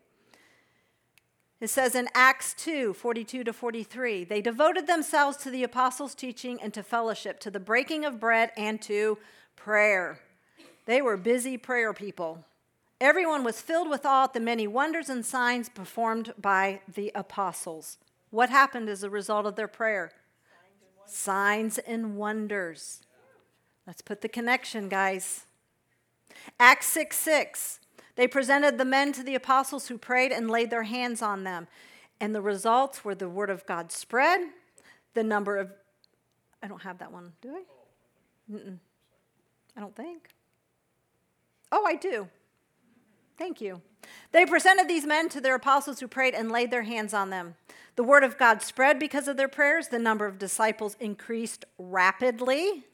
It 1.60 1.70
says 1.70 1.94
in 1.94 2.10
Acts 2.16 2.56
2 2.56 2.94
42 2.94 3.44
to 3.44 3.54
43, 3.54 4.24
they 4.24 4.42
devoted 4.42 4.88
themselves 4.88 5.38
to 5.38 5.52
the 5.52 5.64
apostles' 5.64 6.16
teaching 6.16 6.60
and 6.60 6.74
to 6.74 6.82
fellowship, 6.82 7.40
to 7.42 7.52
the 7.52 7.60
breaking 7.60 8.04
of 8.04 8.20
bread 8.20 8.52
and 8.58 8.82
to 8.82 9.20
prayer. 9.56 10.20
They 10.88 11.04
were 11.04 11.18
busy 11.18 11.58
prayer 11.58 11.94
people. 11.94 12.44
Everyone 13.00 13.44
was 13.44 13.62
filled 13.62 13.92
with 13.92 14.08
awe 14.08 14.24
at 14.24 14.34
the 14.34 14.40
many 14.40 14.68
wonders 14.68 15.08
and 15.08 15.24
signs 15.24 15.70
performed 15.70 16.34
by 16.36 16.82
the 16.92 17.12
apostles. 17.14 18.00
What 18.32 18.50
happened 18.50 18.90
as 18.90 19.04
a 19.04 19.10
result 19.10 19.46
of 19.46 19.56
their 19.56 19.68
prayer? 19.68 20.12
Signs 21.06 21.78
and 21.78 22.16
wonders. 22.16 23.02
Let's 23.86 24.02
put 24.02 24.22
the 24.22 24.30
connection, 24.30 24.90
guys. 24.90 25.46
Acts 26.60 26.88
6 26.88 27.18
6. 27.18 27.80
They 28.16 28.28
presented 28.28 28.78
the 28.78 28.86
men 28.86 29.14
to 29.14 29.24
the 29.24 29.36
apostles 29.36 29.88
who 29.88 29.98
prayed 29.98 30.32
and 30.32 30.50
laid 30.50 30.70
their 30.70 30.84
hands 30.84 31.22
on 31.22 31.44
them. 31.44 31.68
And 32.20 32.34
the 32.34 32.42
results 32.42 33.04
were 33.04 33.16
the 33.16 33.30
word 33.30 33.50
of 33.50 33.66
God 33.66 33.92
spread, 33.92 34.42
the 35.14 35.24
number 35.24 35.58
of. 35.58 35.72
I 36.64 36.68
don't 36.68 36.84
have 36.84 37.00
that 37.00 37.12
one, 37.12 37.34
do 37.42 37.50
I? 37.50 38.54
Mm-mm. 38.54 38.78
I 39.76 39.80
don't 39.80 39.96
think. 39.96 40.30
Oh, 41.72 41.86
I 41.86 41.96
do. 41.96 42.28
Thank 43.38 43.62
you. 43.62 43.82
They 44.32 44.46
presented 44.46 44.88
these 44.88 45.06
men 45.06 45.30
to 45.30 45.42
their 45.42 45.56
apostles 45.56 46.00
who 46.00 46.08
prayed 46.08 46.34
and 46.34 46.52
laid 46.52 46.72
their 46.72 46.84
hands 46.84 47.14
on 47.14 47.30
them. 47.30 47.56
The 47.96 48.04
word 48.04 48.24
of 48.24 48.38
God 48.38 48.62
spread 48.62 49.00
because 49.00 49.28
of 49.28 49.38
their 49.38 49.48
prayers. 49.48 49.88
The 49.88 50.00
number 50.00 50.26
of 50.26 50.40
disciples 50.40 50.96
increased 51.00 51.66
rapidly, 51.78 52.86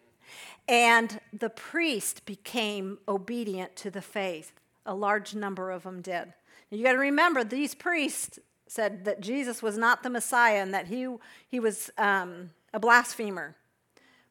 and 0.67 1.19
the 1.32 1.50
priest 1.50 2.26
became 2.26 2.97
obedient 3.08 3.76
to 3.78 3.91
the 3.91 4.02
faith. 4.02 4.54
A 4.86 4.95
large 4.95 5.36
number 5.36 5.71
of 5.71 5.84
them 5.84 6.02
did. 6.02 6.34
You 6.69 6.84
got 6.84 6.93
to 6.93 6.97
remember, 6.97 7.43
these 7.43 7.76
priests 7.76 8.39
said 8.67 9.06
that 9.06 9.21
Jesus 9.21 9.63
was 9.63 9.78
not 9.78 10.04
the 10.04 10.10
Messiah 10.10 10.62
and 10.62 10.73
that 10.73 10.88
he, 10.88 11.08
he 11.47 11.60
was 11.60 11.89
um, 11.97 12.50
a 12.73 12.80
blasphemer. 12.80 13.56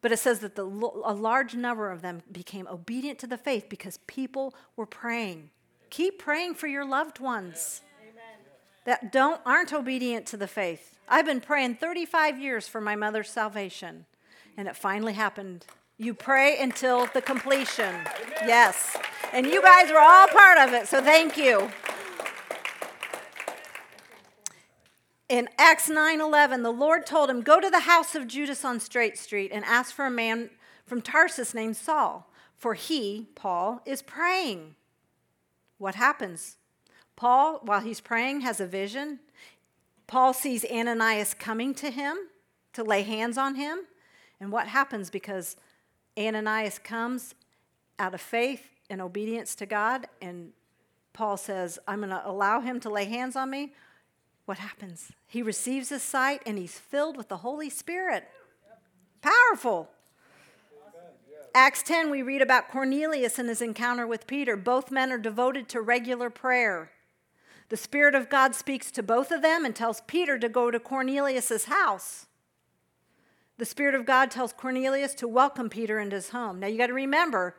But 0.02 0.12
it 0.12 0.18
says 0.18 0.40
that 0.40 0.56
the, 0.56 0.64
a 0.64 1.14
large 1.14 1.54
number 1.54 1.90
of 1.90 2.02
them 2.02 2.22
became 2.30 2.68
obedient 2.68 3.18
to 3.20 3.26
the 3.26 3.38
faith 3.38 3.68
because 3.68 3.98
people 4.06 4.54
were 4.76 4.86
praying. 4.86 5.50
Keep 5.90 6.18
praying 6.18 6.54
for 6.54 6.66
your 6.66 6.84
loved 6.84 7.20
ones 7.20 7.82
that 8.84 9.12
don't 9.12 9.40
aren't 9.44 9.72
obedient 9.72 10.26
to 10.26 10.36
the 10.36 10.48
faith. 10.48 10.96
I've 11.08 11.26
been 11.26 11.40
praying 11.40 11.76
35 11.76 12.38
years 12.38 12.68
for 12.68 12.80
my 12.80 12.96
mother's 12.96 13.30
salvation, 13.30 14.06
and 14.56 14.68
it 14.68 14.76
finally 14.76 15.12
happened. 15.12 15.64
You 15.96 16.14
pray 16.14 16.58
until 16.60 17.06
the 17.06 17.22
completion. 17.22 17.94
Yes. 18.44 18.96
And 19.32 19.46
you 19.46 19.62
guys 19.62 19.90
were 19.90 20.00
all 20.00 20.28
part 20.28 20.58
of 20.58 20.74
it, 20.74 20.88
so 20.88 21.02
thank 21.02 21.36
you. 21.36 21.70
In 25.28 25.48
Acts 25.58 25.88
9:11, 25.88 26.62
the 26.62 26.72
Lord 26.72 27.06
told 27.06 27.30
him, 27.30 27.42
"Go 27.42 27.60
to 27.60 27.70
the 27.70 27.80
house 27.80 28.14
of 28.14 28.28
Judas 28.28 28.64
on 28.64 28.78
Straight 28.78 29.18
Street 29.18 29.50
and 29.52 29.64
ask 29.64 29.94
for 29.94 30.04
a 30.06 30.10
man 30.10 30.50
from 30.84 31.02
Tarsus 31.02 31.54
named 31.54 31.76
Saul, 31.76 32.30
for 32.56 32.74
he, 32.74 33.28
Paul, 33.34 33.82
is 33.84 34.02
praying." 34.02 34.76
What 35.78 35.94
happens? 35.94 36.56
Paul, 37.16 37.60
while 37.62 37.80
he's 37.80 38.00
praying, 38.00 38.42
has 38.42 38.60
a 38.60 38.66
vision. 38.66 39.20
Paul 40.06 40.32
sees 40.32 40.64
Ananias 40.64 41.34
coming 41.34 41.74
to 41.74 41.90
him 41.90 42.16
to 42.74 42.84
lay 42.84 43.02
hands 43.02 43.38
on 43.38 43.54
him. 43.54 43.80
And 44.38 44.52
what 44.52 44.68
happens? 44.68 45.10
Because 45.10 45.56
Ananias 46.18 46.78
comes 46.78 47.34
out 47.98 48.14
of 48.14 48.20
faith 48.20 48.68
and 48.88 49.00
obedience 49.00 49.54
to 49.56 49.66
God, 49.66 50.06
and 50.20 50.52
Paul 51.12 51.36
says, 51.38 51.78
I'm 51.88 52.00
going 52.00 52.10
to 52.10 52.22
allow 52.28 52.60
him 52.60 52.78
to 52.80 52.90
lay 52.90 53.06
hands 53.06 53.36
on 53.36 53.50
me. 53.50 53.72
what 54.44 54.58
happens? 54.58 55.10
He 55.26 55.42
receives 55.42 55.88
his 55.88 56.02
sight 56.02 56.40
and 56.46 56.56
he's 56.56 56.78
filled 56.78 57.16
with 57.16 57.28
the 57.28 57.38
Holy 57.38 57.68
Spirit. 57.68 58.28
Powerful. 59.20 59.90
Acts 61.58 61.82
10, 61.84 62.10
we 62.10 62.20
read 62.20 62.42
about 62.42 62.68
Cornelius 62.68 63.38
and 63.38 63.48
his 63.48 63.62
encounter 63.62 64.06
with 64.06 64.26
Peter. 64.26 64.58
Both 64.58 64.90
men 64.90 65.10
are 65.10 65.16
devoted 65.16 65.70
to 65.70 65.80
regular 65.80 66.28
prayer. 66.28 66.90
The 67.70 67.78
Spirit 67.78 68.14
of 68.14 68.28
God 68.28 68.54
speaks 68.54 68.90
to 68.90 69.02
both 69.02 69.30
of 69.30 69.40
them 69.40 69.64
and 69.64 69.74
tells 69.74 70.02
Peter 70.02 70.38
to 70.38 70.50
go 70.50 70.70
to 70.70 70.78
Cornelius' 70.78 71.64
house. 71.64 72.26
The 73.56 73.64
Spirit 73.64 73.94
of 73.94 74.04
God 74.04 74.30
tells 74.30 74.52
Cornelius 74.52 75.14
to 75.14 75.26
welcome 75.26 75.70
Peter 75.70 75.98
into 75.98 76.16
his 76.16 76.28
home. 76.28 76.60
Now 76.60 76.66
you 76.66 76.76
got 76.76 76.88
to 76.88 76.92
remember, 76.92 77.56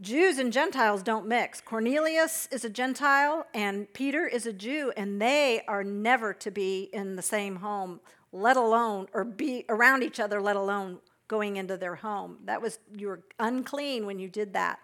Jews 0.00 0.38
and 0.38 0.50
Gentiles 0.50 1.02
don't 1.02 1.28
mix. 1.28 1.60
Cornelius 1.60 2.48
is 2.50 2.64
a 2.64 2.70
Gentile 2.70 3.46
and 3.52 3.92
Peter 3.92 4.26
is 4.26 4.46
a 4.46 4.54
Jew, 4.54 4.90
and 4.96 5.20
they 5.20 5.60
are 5.68 5.84
never 5.84 6.32
to 6.32 6.50
be 6.50 6.88
in 6.94 7.16
the 7.16 7.22
same 7.22 7.56
home, 7.56 8.00
let 8.32 8.56
alone, 8.56 9.06
or 9.12 9.22
be 9.22 9.66
around 9.68 10.02
each 10.02 10.18
other, 10.18 10.40
let 10.40 10.56
alone 10.56 11.00
going 11.28 11.56
into 11.56 11.76
their 11.76 11.96
home. 11.96 12.38
That 12.44 12.60
was, 12.60 12.78
you 12.96 13.08
were 13.08 13.20
unclean 13.38 14.06
when 14.06 14.18
you 14.18 14.28
did 14.28 14.54
that. 14.54 14.80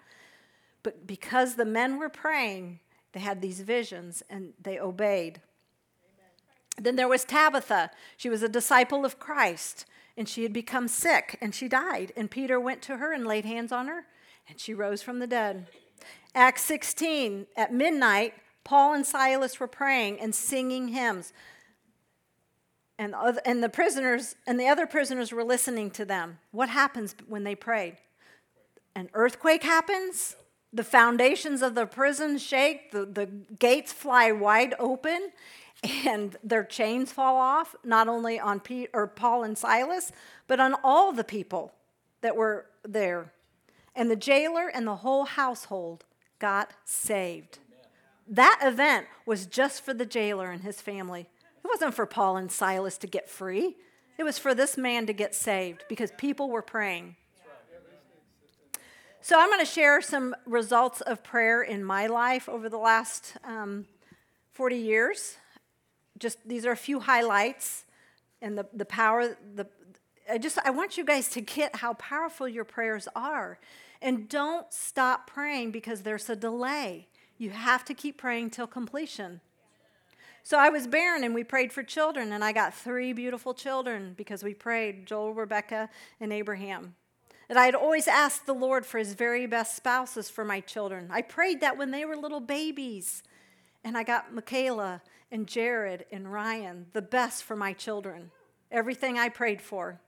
But 0.83 1.07
because 1.07 1.55
the 1.55 1.65
men 1.65 1.99
were 1.99 2.11
praying, 2.11 2.81
they 3.13 3.21
had 3.21 3.41
these 3.41 3.61
visions 3.61 4.23
and 4.29 4.53
they 4.63 4.79
obeyed. 4.79 5.41
Amen. 6.05 6.85
Then 6.85 6.97
there 6.97 7.09
was 7.09 7.25
Tabitha. 7.25 7.91
She 8.17 8.29
was 8.29 8.43
a 8.43 8.49
disciple 8.49 9.05
of 9.05 9.19
Christ 9.19 9.87
and 10.17 10.29
she 10.29 10.43
had 10.43 10.53
become 10.53 10.87
sick 10.87 11.39
and 11.41 11.55
she 11.55 11.67
died. 11.67 12.13
And 12.17 12.31
Peter 12.31 12.61
went 12.61 12.83
to 12.83 12.99
her 12.99 13.13
and 13.13 13.27
laid 13.27 13.45
hands 13.45 13.73
on 13.73 13.89
her 13.89 14.07
and 14.49 14.61
she 14.61 14.75
rose 14.75 15.03
from 15.03 15.19
the 15.19 15.27
dead. 15.27 15.67
Acts 16.35 16.63
16, 16.63 17.47
at 17.57 17.73
midnight, 17.73 18.35
Paul 18.65 18.95
and 18.95 19.07
Silas 19.07 19.61
were 19.61 19.69
praying 19.69 20.21
and 20.21 20.35
singing 20.35 20.89
hymns. 20.89 21.33
And, 22.99 23.15
and 23.45 23.63
the 23.63 23.69
prisoners 23.69 24.37
and 24.47 24.59
the 24.59 24.69
other 24.69 24.87
prisoners 24.87 25.33
were 25.33 25.45
listening 25.45 25.91
to 25.93 26.05
them. 26.05 26.39
What 26.53 26.69
happens 26.69 27.15
when 27.27 27.45
they 27.45 27.55
prayed? 27.55 27.97
An 28.95 29.11
earthquake 29.15 29.65
happens 29.65 30.37
the 30.75 30.85
foundations 30.85 31.63
of 31.63 31.77
the 31.77 31.87
prison 31.87 32.37
shake, 32.37 32.91
the, 32.91 33.07
the 33.07 33.27
gates 33.27 33.93
fly 33.93 34.33
wide 34.33 34.75
open, 34.81 35.31
and 36.05 36.37
their 36.43 36.65
chains 36.65 37.13
fall 37.13 37.37
off, 37.37 37.77
not 37.85 38.09
only 38.09 38.41
on 38.41 38.59
Pete, 38.59 38.91
or 38.93 39.07
Paul 39.07 39.45
and 39.45 39.57
Silas, 39.57 40.11
but 40.49 40.59
on 40.59 40.75
all 40.83 41.13
the 41.13 41.23
people 41.23 41.73
that 42.23 42.35
were 42.35 42.67
there. 42.83 43.33
And 43.95 44.11
the 44.11 44.17
jailer 44.17 44.67
and 44.67 44.85
the 44.85 44.97
whole 44.97 45.27
household 45.27 46.05
got 46.41 46.73
saved. 46.85 47.59
That 48.27 48.59
event 48.63 49.07
was 49.27 49.47
just 49.47 49.83
for 49.83 49.95
the 49.95 50.07
jailer 50.07 50.51
and 50.51 50.63
his 50.63 50.81
family. 50.81 51.29
Wasn't 51.75 51.95
for 51.95 52.07
Paul 52.07 52.37
and 52.37 52.53
Silas 52.53 52.97
to 52.99 53.09
get 53.09 53.29
free. 53.29 53.75
It 54.17 54.23
was 54.23 54.39
for 54.39 54.55
this 54.55 54.79
man 54.79 55.07
to 55.07 55.13
get 55.13 55.35
saved 55.35 55.83
because 55.89 56.13
people 56.17 56.49
were 56.49 56.63
praying. 56.63 57.17
So, 59.21 59.41
I'm 59.41 59.49
going 59.49 59.59
to 59.59 59.67
share 59.67 60.01
some 60.01 60.37
results 60.47 61.01
of 61.01 61.25
prayer 61.25 61.63
in 61.63 61.83
my 61.83 62.07
life 62.07 62.49
over 62.49 62.69
the 62.69 62.79
last 62.79 63.37
um, 63.43 63.87
40 64.53 64.77
years. 64.77 65.37
Just 66.17 66.39
these 66.47 66.65
are 66.65 66.71
a 66.71 66.77
few 66.77 67.01
highlights 67.01 67.87
and 68.41 68.57
the, 68.57 68.67
the 68.73 68.85
power. 68.85 69.37
The, 69.57 69.67
I 70.31 70.39
just 70.39 70.59
I 70.65 70.71
want 70.71 70.97
you 70.97 71.05
guys 71.05 71.29
to 71.31 71.41
get 71.41 71.75
how 71.75 71.95
powerful 71.95 72.47
your 72.47 72.65
prayers 72.65 73.09
are. 73.17 73.59
And 74.01 74.29
don't 74.29 74.73
stop 74.73 75.27
praying 75.27 75.73
because 75.73 76.03
there's 76.03 76.31
a 76.31 76.37
delay. 76.37 77.09
You 77.37 77.51
have 77.51 77.85
to 77.87 77.95
keep 77.95 78.17
praying 78.17 78.51
till 78.51 78.69
completion. 78.69 79.41
So 80.47 80.59
I 80.59 80.69
was 80.69 80.87
barren 80.87 81.25
and 81.25 81.35
we 81.35 81.43
prayed 81.43 81.73
for 81.73 81.83
children, 81.83 82.31
and 82.33 82.45
I 82.45 82.53
got 82.53 82.75
three 82.75 83.15
beautiful 83.15 83.55
children 83.55 84.13
because 84.15 84.45
we 84.45 84.53
prayed 84.53 85.07
Joel, 85.07 85.33
Rebecca, 85.33 85.89
and 86.21 86.35
Abraham. 86.35 86.95
And 87.49 87.59
I 87.59 87.65
had 87.65 87.75
always 87.75 88.07
asked 88.07 88.45
the 88.45 88.55
Lord 88.55 88.85
for 88.85 88.99
his 88.99 89.15
very 89.15 89.47
best 89.47 89.75
spouses 89.75 90.29
for 90.29 90.45
my 90.45 90.61
children. 90.61 91.09
I 91.11 91.23
prayed 91.23 91.63
that 91.63 91.79
when 91.79 91.91
they 91.91 92.05
were 92.05 92.15
little 92.15 92.41
babies. 92.41 93.23
And 93.83 93.97
I 93.97 94.03
got 94.03 94.35
Michaela 94.35 95.03
and 95.31 95.47
Jared 95.47 96.05
and 96.13 96.31
Ryan, 96.31 96.87
the 96.93 97.03
best 97.03 97.43
for 97.45 97.57
my 97.57 97.73
children. 97.73 98.31
Everything 98.71 99.19
I 99.19 99.31
prayed 99.31 99.63
for. 99.63 99.99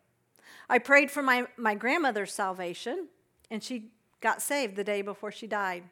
I 0.69 0.79
prayed 0.79 1.11
for 1.11 1.23
my, 1.23 1.47
my 1.57 1.75
grandmother's 1.75 2.33
salvation, 2.33 3.09
and 3.51 3.63
she 3.63 3.91
got 4.21 4.43
saved 4.43 4.77
the 4.77 4.85
day 4.85 5.01
before 5.01 5.33
she 5.33 5.47
died. 5.47 5.85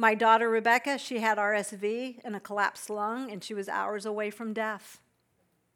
My 0.00 0.14
daughter 0.14 0.48
Rebecca, 0.48 0.96
she 0.96 1.18
had 1.18 1.36
RSV 1.36 2.20
and 2.24 2.34
a 2.34 2.40
collapsed 2.40 2.88
lung, 2.88 3.30
and 3.30 3.44
she 3.44 3.52
was 3.52 3.68
hours 3.68 4.06
away 4.06 4.30
from 4.30 4.54
death. 4.54 4.98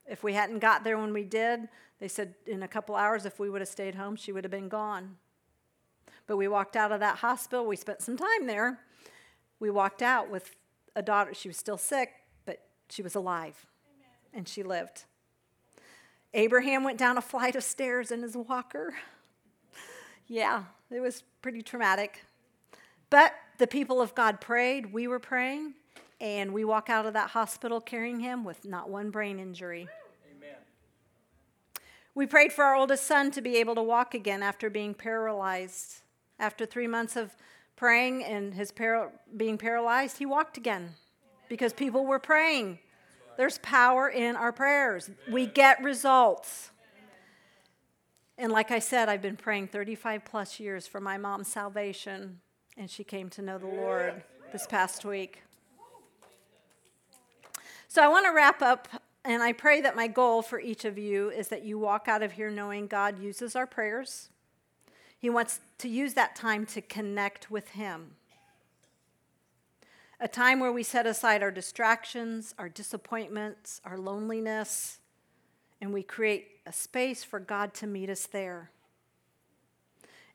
If 0.06 0.24
we 0.24 0.32
hadn't 0.32 0.60
got 0.60 0.82
there 0.82 0.96
when 0.96 1.12
we 1.12 1.24
did, 1.24 1.68
they 2.00 2.08
said 2.08 2.34
in 2.46 2.62
a 2.62 2.66
couple 2.66 2.96
hours, 2.96 3.26
if 3.26 3.38
we 3.38 3.50
would 3.50 3.60
have 3.60 3.68
stayed 3.68 3.96
home, 3.96 4.16
she 4.16 4.32
would 4.32 4.42
have 4.42 4.50
been 4.50 4.70
gone. 4.70 5.16
But 6.26 6.38
we 6.38 6.48
walked 6.48 6.74
out 6.74 6.90
of 6.90 7.00
that 7.00 7.16
hospital. 7.16 7.66
We 7.66 7.76
spent 7.76 8.00
some 8.00 8.16
time 8.16 8.46
there. 8.46 8.80
We 9.60 9.68
walked 9.68 10.00
out 10.00 10.30
with 10.30 10.56
a 10.96 11.02
daughter. 11.02 11.34
She 11.34 11.48
was 11.48 11.58
still 11.58 11.76
sick, 11.76 12.14
but 12.46 12.62
she 12.88 13.02
was 13.02 13.14
alive 13.14 13.66
Amen. 13.94 14.08
and 14.32 14.48
she 14.48 14.62
lived. 14.62 15.04
Abraham 16.32 16.82
went 16.82 16.96
down 16.96 17.18
a 17.18 17.22
flight 17.22 17.56
of 17.56 17.62
stairs 17.62 18.10
in 18.10 18.22
his 18.22 18.38
walker. 18.38 18.94
yeah, 20.26 20.62
it 20.90 21.00
was 21.00 21.24
pretty 21.42 21.60
traumatic. 21.60 22.24
But 23.10 23.34
the 23.58 23.66
people 23.66 24.00
of 24.00 24.14
God 24.14 24.40
prayed, 24.40 24.92
we 24.92 25.06
were 25.06 25.18
praying, 25.18 25.74
and 26.20 26.52
we 26.52 26.64
walk 26.64 26.88
out 26.88 27.06
of 27.06 27.12
that 27.12 27.30
hospital 27.30 27.80
carrying 27.80 28.20
him 28.20 28.44
with 28.44 28.64
not 28.64 28.88
one 28.90 29.10
brain 29.10 29.38
injury. 29.38 29.88
Amen. 30.36 30.56
We 32.14 32.26
prayed 32.26 32.52
for 32.52 32.64
our 32.64 32.74
oldest 32.74 33.06
son 33.06 33.30
to 33.32 33.40
be 33.40 33.56
able 33.56 33.74
to 33.74 33.82
walk 33.82 34.14
again 34.14 34.42
after 34.42 34.70
being 34.70 34.94
paralyzed. 34.94 36.02
After 36.38 36.66
three 36.66 36.88
months 36.88 37.16
of 37.16 37.30
praying 37.76 38.24
and 38.24 38.54
his 38.54 38.72
para- 38.72 39.12
being 39.36 39.58
paralyzed, 39.58 40.18
he 40.18 40.26
walked 40.26 40.56
again 40.56 40.94
because 41.48 41.72
people 41.72 42.04
were 42.04 42.18
praying. 42.18 42.78
There's 43.36 43.58
power 43.58 44.08
in 44.08 44.36
our 44.36 44.52
prayers. 44.52 45.10
We 45.30 45.46
get 45.46 45.82
results. 45.82 46.70
And 48.36 48.50
like 48.50 48.70
I 48.70 48.80
said, 48.80 49.08
I've 49.08 49.22
been 49.22 49.36
praying 49.36 49.68
35 49.68 50.24
plus 50.24 50.58
years 50.58 50.86
for 50.86 51.00
my 51.00 51.18
mom's 51.18 51.48
salvation, 51.48 52.40
and 52.76 52.90
she 52.90 53.04
came 53.04 53.28
to 53.30 53.42
know 53.42 53.58
the 53.58 53.66
Lord 53.66 54.22
this 54.52 54.66
past 54.66 55.04
week. 55.04 55.42
So 57.88 58.02
I 58.02 58.08
want 58.08 58.26
to 58.26 58.32
wrap 58.32 58.60
up 58.60 58.88
and 59.24 59.42
I 59.42 59.52
pray 59.52 59.80
that 59.80 59.96
my 59.96 60.06
goal 60.06 60.42
for 60.42 60.60
each 60.60 60.84
of 60.84 60.98
you 60.98 61.30
is 61.30 61.48
that 61.48 61.64
you 61.64 61.78
walk 61.78 62.08
out 62.08 62.22
of 62.22 62.32
here 62.32 62.50
knowing 62.50 62.86
God 62.86 63.18
uses 63.18 63.56
our 63.56 63.66
prayers. 63.66 64.28
He 65.18 65.30
wants 65.30 65.60
to 65.78 65.88
use 65.88 66.12
that 66.14 66.36
time 66.36 66.66
to 66.66 66.82
connect 66.82 67.50
with 67.50 67.70
Him. 67.70 68.16
A 70.20 70.28
time 70.28 70.60
where 70.60 70.72
we 70.72 70.82
set 70.82 71.06
aside 71.06 71.42
our 71.42 71.50
distractions, 71.50 72.54
our 72.58 72.68
disappointments, 72.68 73.80
our 73.84 73.96
loneliness, 73.96 74.98
and 75.80 75.92
we 75.92 76.02
create 76.02 76.60
a 76.66 76.72
space 76.72 77.24
for 77.24 77.40
God 77.40 77.72
to 77.74 77.86
meet 77.86 78.10
us 78.10 78.26
there. 78.26 78.70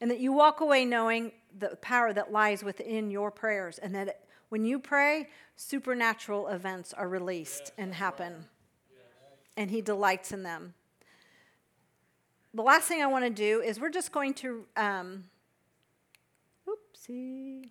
And 0.02 0.10
that 0.12 0.20
you 0.20 0.32
walk 0.32 0.62
away 0.62 0.86
knowing 0.86 1.32
the 1.58 1.76
power 1.82 2.14
that 2.14 2.32
lies 2.32 2.64
within 2.64 3.12
your 3.12 3.32
prayers, 3.32 3.78
and 3.80 3.94
that 3.96 4.22
when 4.50 4.66
you 4.66 4.80
pray, 4.80 5.28
supernatural 5.56 6.48
events 6.48 6.94
are 6.94 7.08
released 7.08 7.72
and 7.78 7.94
happen 7.94 8.46
and 9.60 9.70
He 9.70 9.82
delights 9.82 10.32
in 10.32 10.44
them. 10.44 10.74
The 12.54 12.62
last 12.62 12.88
thing 12.88 13.04
I 13.04 13.08
want 13.08 13.26
to 13.26 13.30
do 13.30 13.62
is 13.62 13.80
we're 13.80 13.90
just 13.90 14.14
going 14.14 14.34
to, 14.36 14.66
um, 14.78 15.26
oopsie, 16.66 17.70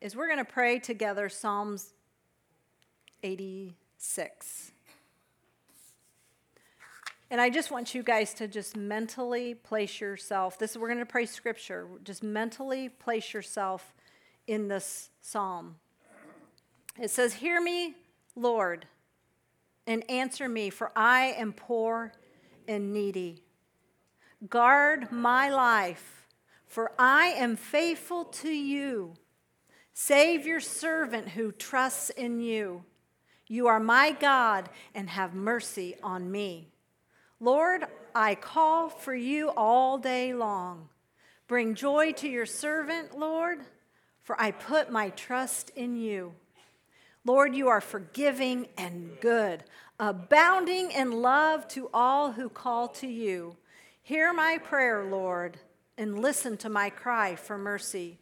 is 0.00 0.14
we're 0.14 0.28
going 0.28 0.38
to 0.38 0.44
pray 0.44 0.78
together 0.78 1.28
Psalms 1.28 1.92
86. 3.24 4.73
And 7.30 7.40
I 7.40 7.50
just 7.50 7.70
want 7.70 7.94
you 7.94 8.02
guys 8.02 8.34
to 8.34 8.46
just 8.46 8.76
mentally 8.76 9.54
place 9.54 10.00
yourself. 10.00 10.58
This 10.58 10.76
we're 10.76 10.88
going 10.88 10.98
to 11.00 11.06
pray 11.06 11.26
scripture. 11.26 11.88
Just 12.04 12.22
mentally 12.22 12.88
place 12.88 13.32
yourself 13.32 13.94
in 14.46 14.68
this 14.68 15.10
psalm. 15.20 15.76
It 17.00 17.10
says, 17.10 17.34
"Hear 17.34 17.60
me, 17.60 17.94
Lord, 18.36 18.86
and 19.86 20.08
answer 20.10 20.48
me, 20.48 20.70
for 20.70 20.92
I 20.94 21.34
am 21.36 21.52
poor 21.52 22.12
and 22.68 22.92
needy. 22.92 23.42
Guard 24.48 25.10
my 25.10 25.48
life, 25.48 26.26
for 26.66 26.92
I 26.98 27.26
am 27.28 27.56
faithful 27.56 28.24
to 28.26 28.50
you. 28.50 29.14
Save 29.92 30.46
your 30.46 30.60
servant 30.60 31.30
who 31.30 31.52
trusts 31.52 32.10
in 32.10 32.40
you. 32.40 32.84
You 33.46 33.66
are 33.66 33.80
my 33.80 34.12
God, 34.12 34.68
and 34.94 35.10
have 35.10 35.34
mercy 35.34 35.96
on 36.02 36.30
me. 36.30 36.73
Lord, 37.44 37.84
I 38.14 38.36
call 38.36 38.88
for 38.88 39.14
you 39.14 39.50
all 39.50 39.98
day 39.98 40.32
long. 40.32 40.88
Bring 41.46 41.74
joy 41.74 42.12
to 42.12 42.26
your 42.26 42.46
servant, 42.46 43.18
Lord, 43.18 43.58
for 44.22 44.40
I 44.40 44.50
put 44.50 44.90
my 44.90 45.10
trust 45.10 45.68
in 45.76 45.94
you. 45.94 46.32
Lord, 47.22 47.54
you 47.54 47.68
are 47.68 47.82
forgiving 47.82 48.68
and 48.78 49.10
good, 49.20 49.62
abounding 50.00 50.90
in 50.90 51.20
love 51.20 51.68
to 51.68 51.90
all 51.92 52.32
who 52.32 52.48
call 52.48 52.88
to 52.88 53.06
you. 53.06 53.58
Hear 54.02 54.32
my 54.32 54.56
prayer, 54.56 55.04
Lord, 55.04 55.58
and 55.98 56.18
listen 56.18 56.56
to 56.58 56.70
my 56.70 56.88
cry 56.88 57.36
for 57.36 57.58
mercy. 57.58 58.16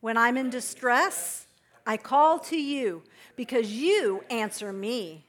When 0.00 0.16
I'm 0.16 0.36
in 0.36 0.50
distress, 0.50 1.46
I 1.86 1.96
call 1.96 2.40
to 2.40 2.60
you 2.60 3.04
because 3.36 3.70
you 3.70 4.24
answer 4.30 4.72
me. 4.72 5.26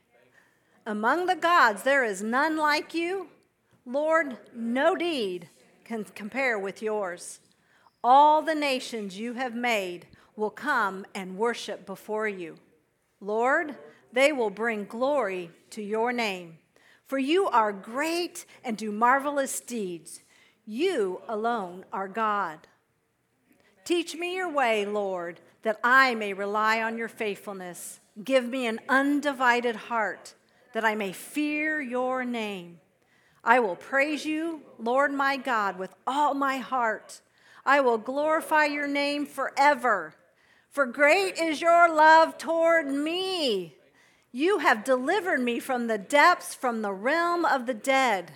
Among 0.88 1.28
the 1.28 1.36
gods, 1.36 1.84
there 1.84 2.04
is 2.04 2.24
none 2.24 2.58
like 2.58 2.96
you. 2.96 3.30
Lord, 3.86 4.38
no 4.54 4.96
deed 4.96 5.50
can 5.84 6.04
compare 6.04 6.58
with 6.58 6.82
yours. 6.82 7.40
All 8.04 8.42
the 8.42 8.56
nations 8.56 9.18
you 9.18 9.34
have 9.34 9.56
made 9.56 10.08
will 10.36 10.50
come 10.50 11.06
and 11.14 11.38
worship 11.38 11.86
before 11.86 12.28
you. 12.28 12.58
Lord, 13.22 13.76
they 14.12 14.32
will 14.32 14.50
bring 14.50 14.86
glory 14.86 15.52
to 15.72 15.82
your 15.82 16.12
name. 16.12 16.58
For 17.06 17.18
you 17.20 17.48
are 17.48 17.72
great 17.72 18.46
and 18.64 18.76
do 18.76 18.92
marvelous 18.92 19.60
deeds. 19.60 20.22
You 20.66 21.22
alone 21.28 21.86
are 21.94 22.08
God. 22.08 22.68
Teach 23.84 24.16
me 24.16 24.36
your 24.36 24.50
way, 24.50 24.86
Lord, 24.86 25.40
that 25.62 25.80
I 25.84 26.16
may 26.16 26.34
rely 26.34 26.82
on 26.82 26.98
your 26.98 27.08
faithfulness. 27.08 28.00
Give 28.24 28.46
me 28.46 28.66
an 28.66 28.80
undivided 28.90 29.76
heart, 29.76 30.34
that 30.74 30.84
I 30.84 30.96
may 30.96 31.12
fear 31.12 31.80
your 31.80 32.26
name. 32.26 32.80
I 33.46 33.60
will 33.60 33.76
praise 33.76 34.26
you, 34.26 34.62
Lord 34.80 35.14
my 35.14 35.38
God, 35.38 35.78
with 35.78 35.94
all 36.08 36.34
my 36.34 36.58
heart. 36.58 37.22
I 37.64 37.80
will 37.80 38.00
glorify 38.00 38.66
your 38.66 38.88
name 38.88 39.28
forever. 39.28 40.16
For 40.72 40.88
great 40.88 41.38
is 41.38 41.62
your 41.62 41.88
love 41.94 42.40
toward 42.40 42.88
me. 42.88 43.76
You 44.32 44.58
have 44.58 44.84
delivered 44.84 45.42
me 45.42 45.60
from 45.60 45.86
the 45.86 46.00
depths, 46.00 46.56
from 46.56 46.82
the 46.82 46.92
realm 46.92 47.46
of 47.46 47.68
the 47.68 47.74
dead. 47.76 48.32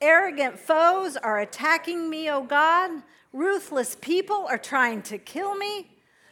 Arrogant 0.00 0.58
foes 0.58 1.16
are 1.16 1.38
attacking 1.38 2.10
me, 2.10 2.28
O 2.28 2.42
God. 2.42 3.02
Ruthless 3.32 3.96
people 4.00 4.46
are 4.50 4.58
trying 4.58 5.02
to 5.02 5.18
kill 5.18 5.54
me, 5.54 5.88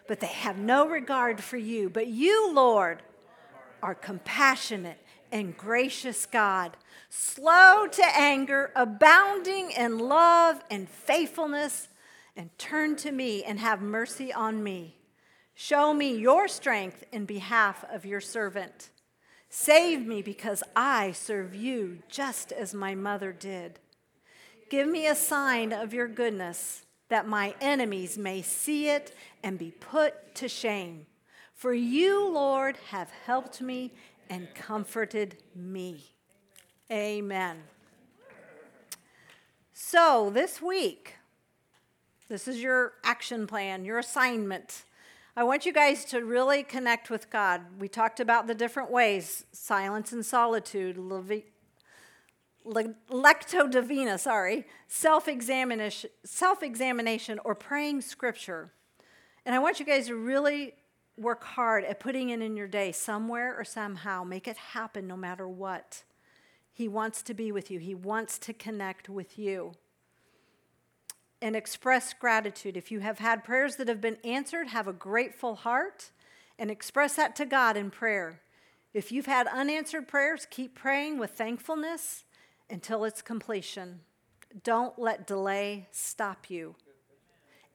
but 0.08 0.18
they 0.18 0.26
have 0.26 0.58
no 0.58 0.86
regard 0.86 1.42
for 1.42 1.56
you. 1.56 1.88
But 1.88 2.08
you, 2.08 2.52
Lord, 2.52 3.02
are 3.82 3.94
compassionate 3.94 4.98
and 5.32 5.56
gracious 5.56 6.26
God, 6.26 6.76
slow 7.08 7.86
to 7.86 8.04
anger, 8.16 8.72
abounding 8.74 9.70
in 9.70 9.98
love 9.98 10.62
and 10.70 10.88
faithfulness, 10.88 11.88
and 12.36 12.56
turn 12.58 12.96
to 12.96 13.12
me 13.12 13.44
and 13.44 13.58
have 13.58 13.82
mercy 13.82 14.32
on 14.32 14.62
me. 14.62 14.96
Show 15.54 15.92
me 15.92 16.16
your 16.16 16.48
strength 16.48 17.04
in 17.12 17.26
behalf 17.26 17.84
of 17.92 18.06
your 18.06 18.20
servant. 18.20 18.90
Save 19.50 20.06
me 20.06 20.22
because 20.22 20.62
I 20.76 21.12
serve 21.12 21.54
you 21.54 22.02
just 22.08 22.52
as 22.52 22.72
my 22.72 22.94
mother 22.94 23.32
did. 23.32 23.78
Give 24.70 24.88
me 24.88 25.06
a 25.06 25.16
sign 25.16 25.72
of 25.72 25.92
your 25.92 26.06
goodness 26.06 26.84
that 27.08 27.26
my 27.26 27.54
enemies 27.60 28.16
may 28.16 28.40
see 28.40 28.88
it 28.88 29.12
and 29.42 29.58
be 29.58 29.72
put 29.72 30.34
to 30.36 30.48
shame. 30.48 31.06
For 31.52 31.74
you, 31.74 32.26
Lord, 32.30 32.78
have 32.90 33.10
helped 33.26 33.60
me 33.60 33.92
and 34.30 34.54
comforted 34.54 35.36
me. 35.54 36.04
Amen. 36.90 37.64
So, 39.72 40.30
this 40.32 40.62
week, 40.62 41.16
this 42.28 42.46
is 42.46 42.62
your 42.62 42.92
action 43.02 43.48
plan, 43.48 43.84
your 43.84 43.98
assignment. 43.98 44.84
I 45.36 45.42
want 45.42 45.66
you 45.66 45.72
guys 45.72 46.04
to 46.06 46.24
really 46.24 46.62
connect 46.62 47.10
with 47.10 47.28
God. 47.28 47.62
We 47.78 47.88
talked 47.88 48.20
about 48.20 48.46
the 48.46 48.54
different 48.54 48.90
ways 48.90 49.44
silence 49.52 50.12
and 50.12 50.24
solitude, 50.24 50.96
levi- 50.96 51.48
le- 52.64 52.94
lectio 53.10 53.70
divina, 53.70 54.18
sorry, 54.18 54.66
self 54.86 55.28
examination, 55.28 57.40
or 57.44 57.54
praying 57.54 58.02
scripture. 58.02 58.72
And 59.44 59.54
I 59.54 59.58
want 59.58 59.80
you 59.80 59.86
guys 59.86 60.06
to 60.06 60.14
really 60.14 60.74
work 61.20 61.44
hard 61.44 61.84
at 61.84 62.00
putting 62.00 62.30
it 62.30 62.40
in 62.40 62.56
your 62.56 62.66
day 62.66 62.92
somewhere 62.92 63.54
or 63.56 63.64
somehow. 63.64 64.24
Make 64.24 64.48
it 64.48 64.56
happen 64.56 65.06
no 65.06 65.16
matter 65.16 65.46
what. 65.46 66.02
He 66.72 66.88
wants 66.88 67.22
to 67.22 67.34
be 67.34 67.52
with 67.52 67.70
you, 67.70 67.78
He 67.78 67.94
wants 67.94 68.38
to 68.40 68.52
connect 68.52 69.08
with 69.08 69.38
you 69.38 69.72
and 71.42 71.56
express 71.56 72.12
gratitude. 72.12 72.76
If 72.76 72.90
you 72.90 73.00
have 73.00 73.18
had 73.18 73.44
prayers 73.44 73.76
that 73.76 73.88
have 73.88 74.00
been 74.00 74.18
answered, 74.24 74.68
have 74.68 74.88
a 74.88 74.92
grateful 74.92 75.56
heart 75.56 76.10
and 76.58 76.70
express 76.70 77.16
that 77.16 77.34
to 77.36 77.46
God 77.46 77.76
in 77.76 77.90
prayer. 77.90 78.40
If 78.92 79.12
you've 79.12 79.26
had 79.26 79.46
unanswered 79.46 80.08
prayers, 80.08 80.46
keep 80.50 80.74
praying 80.74 81.18
with 81.18 81.30
thankfulness 81.30 82.24
until 82.68 83.04
its 83.04 83.22
completion. 83.22 84.00
Don't 84.64 84.98
let 84.98 85.26
delay 85.26 85.88
stop 85.92 86.50
you. 86.50 86.74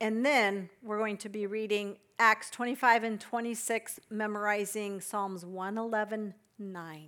And 0.02 0.26
then 0.26 0.70
we're 0.84 0.98
going 0.98 1.18
to 1.18 1.30
be 1.30 1.48
reading 1.48 1.98
Acts 2.20 2.50
25 2.50 3.04
and 3.04 3.20
26, 3.20 4.00
memorizing 4.10 5.02
Psalms 5.02 5.46
111 5.46 6.34
9. 6.58 7.08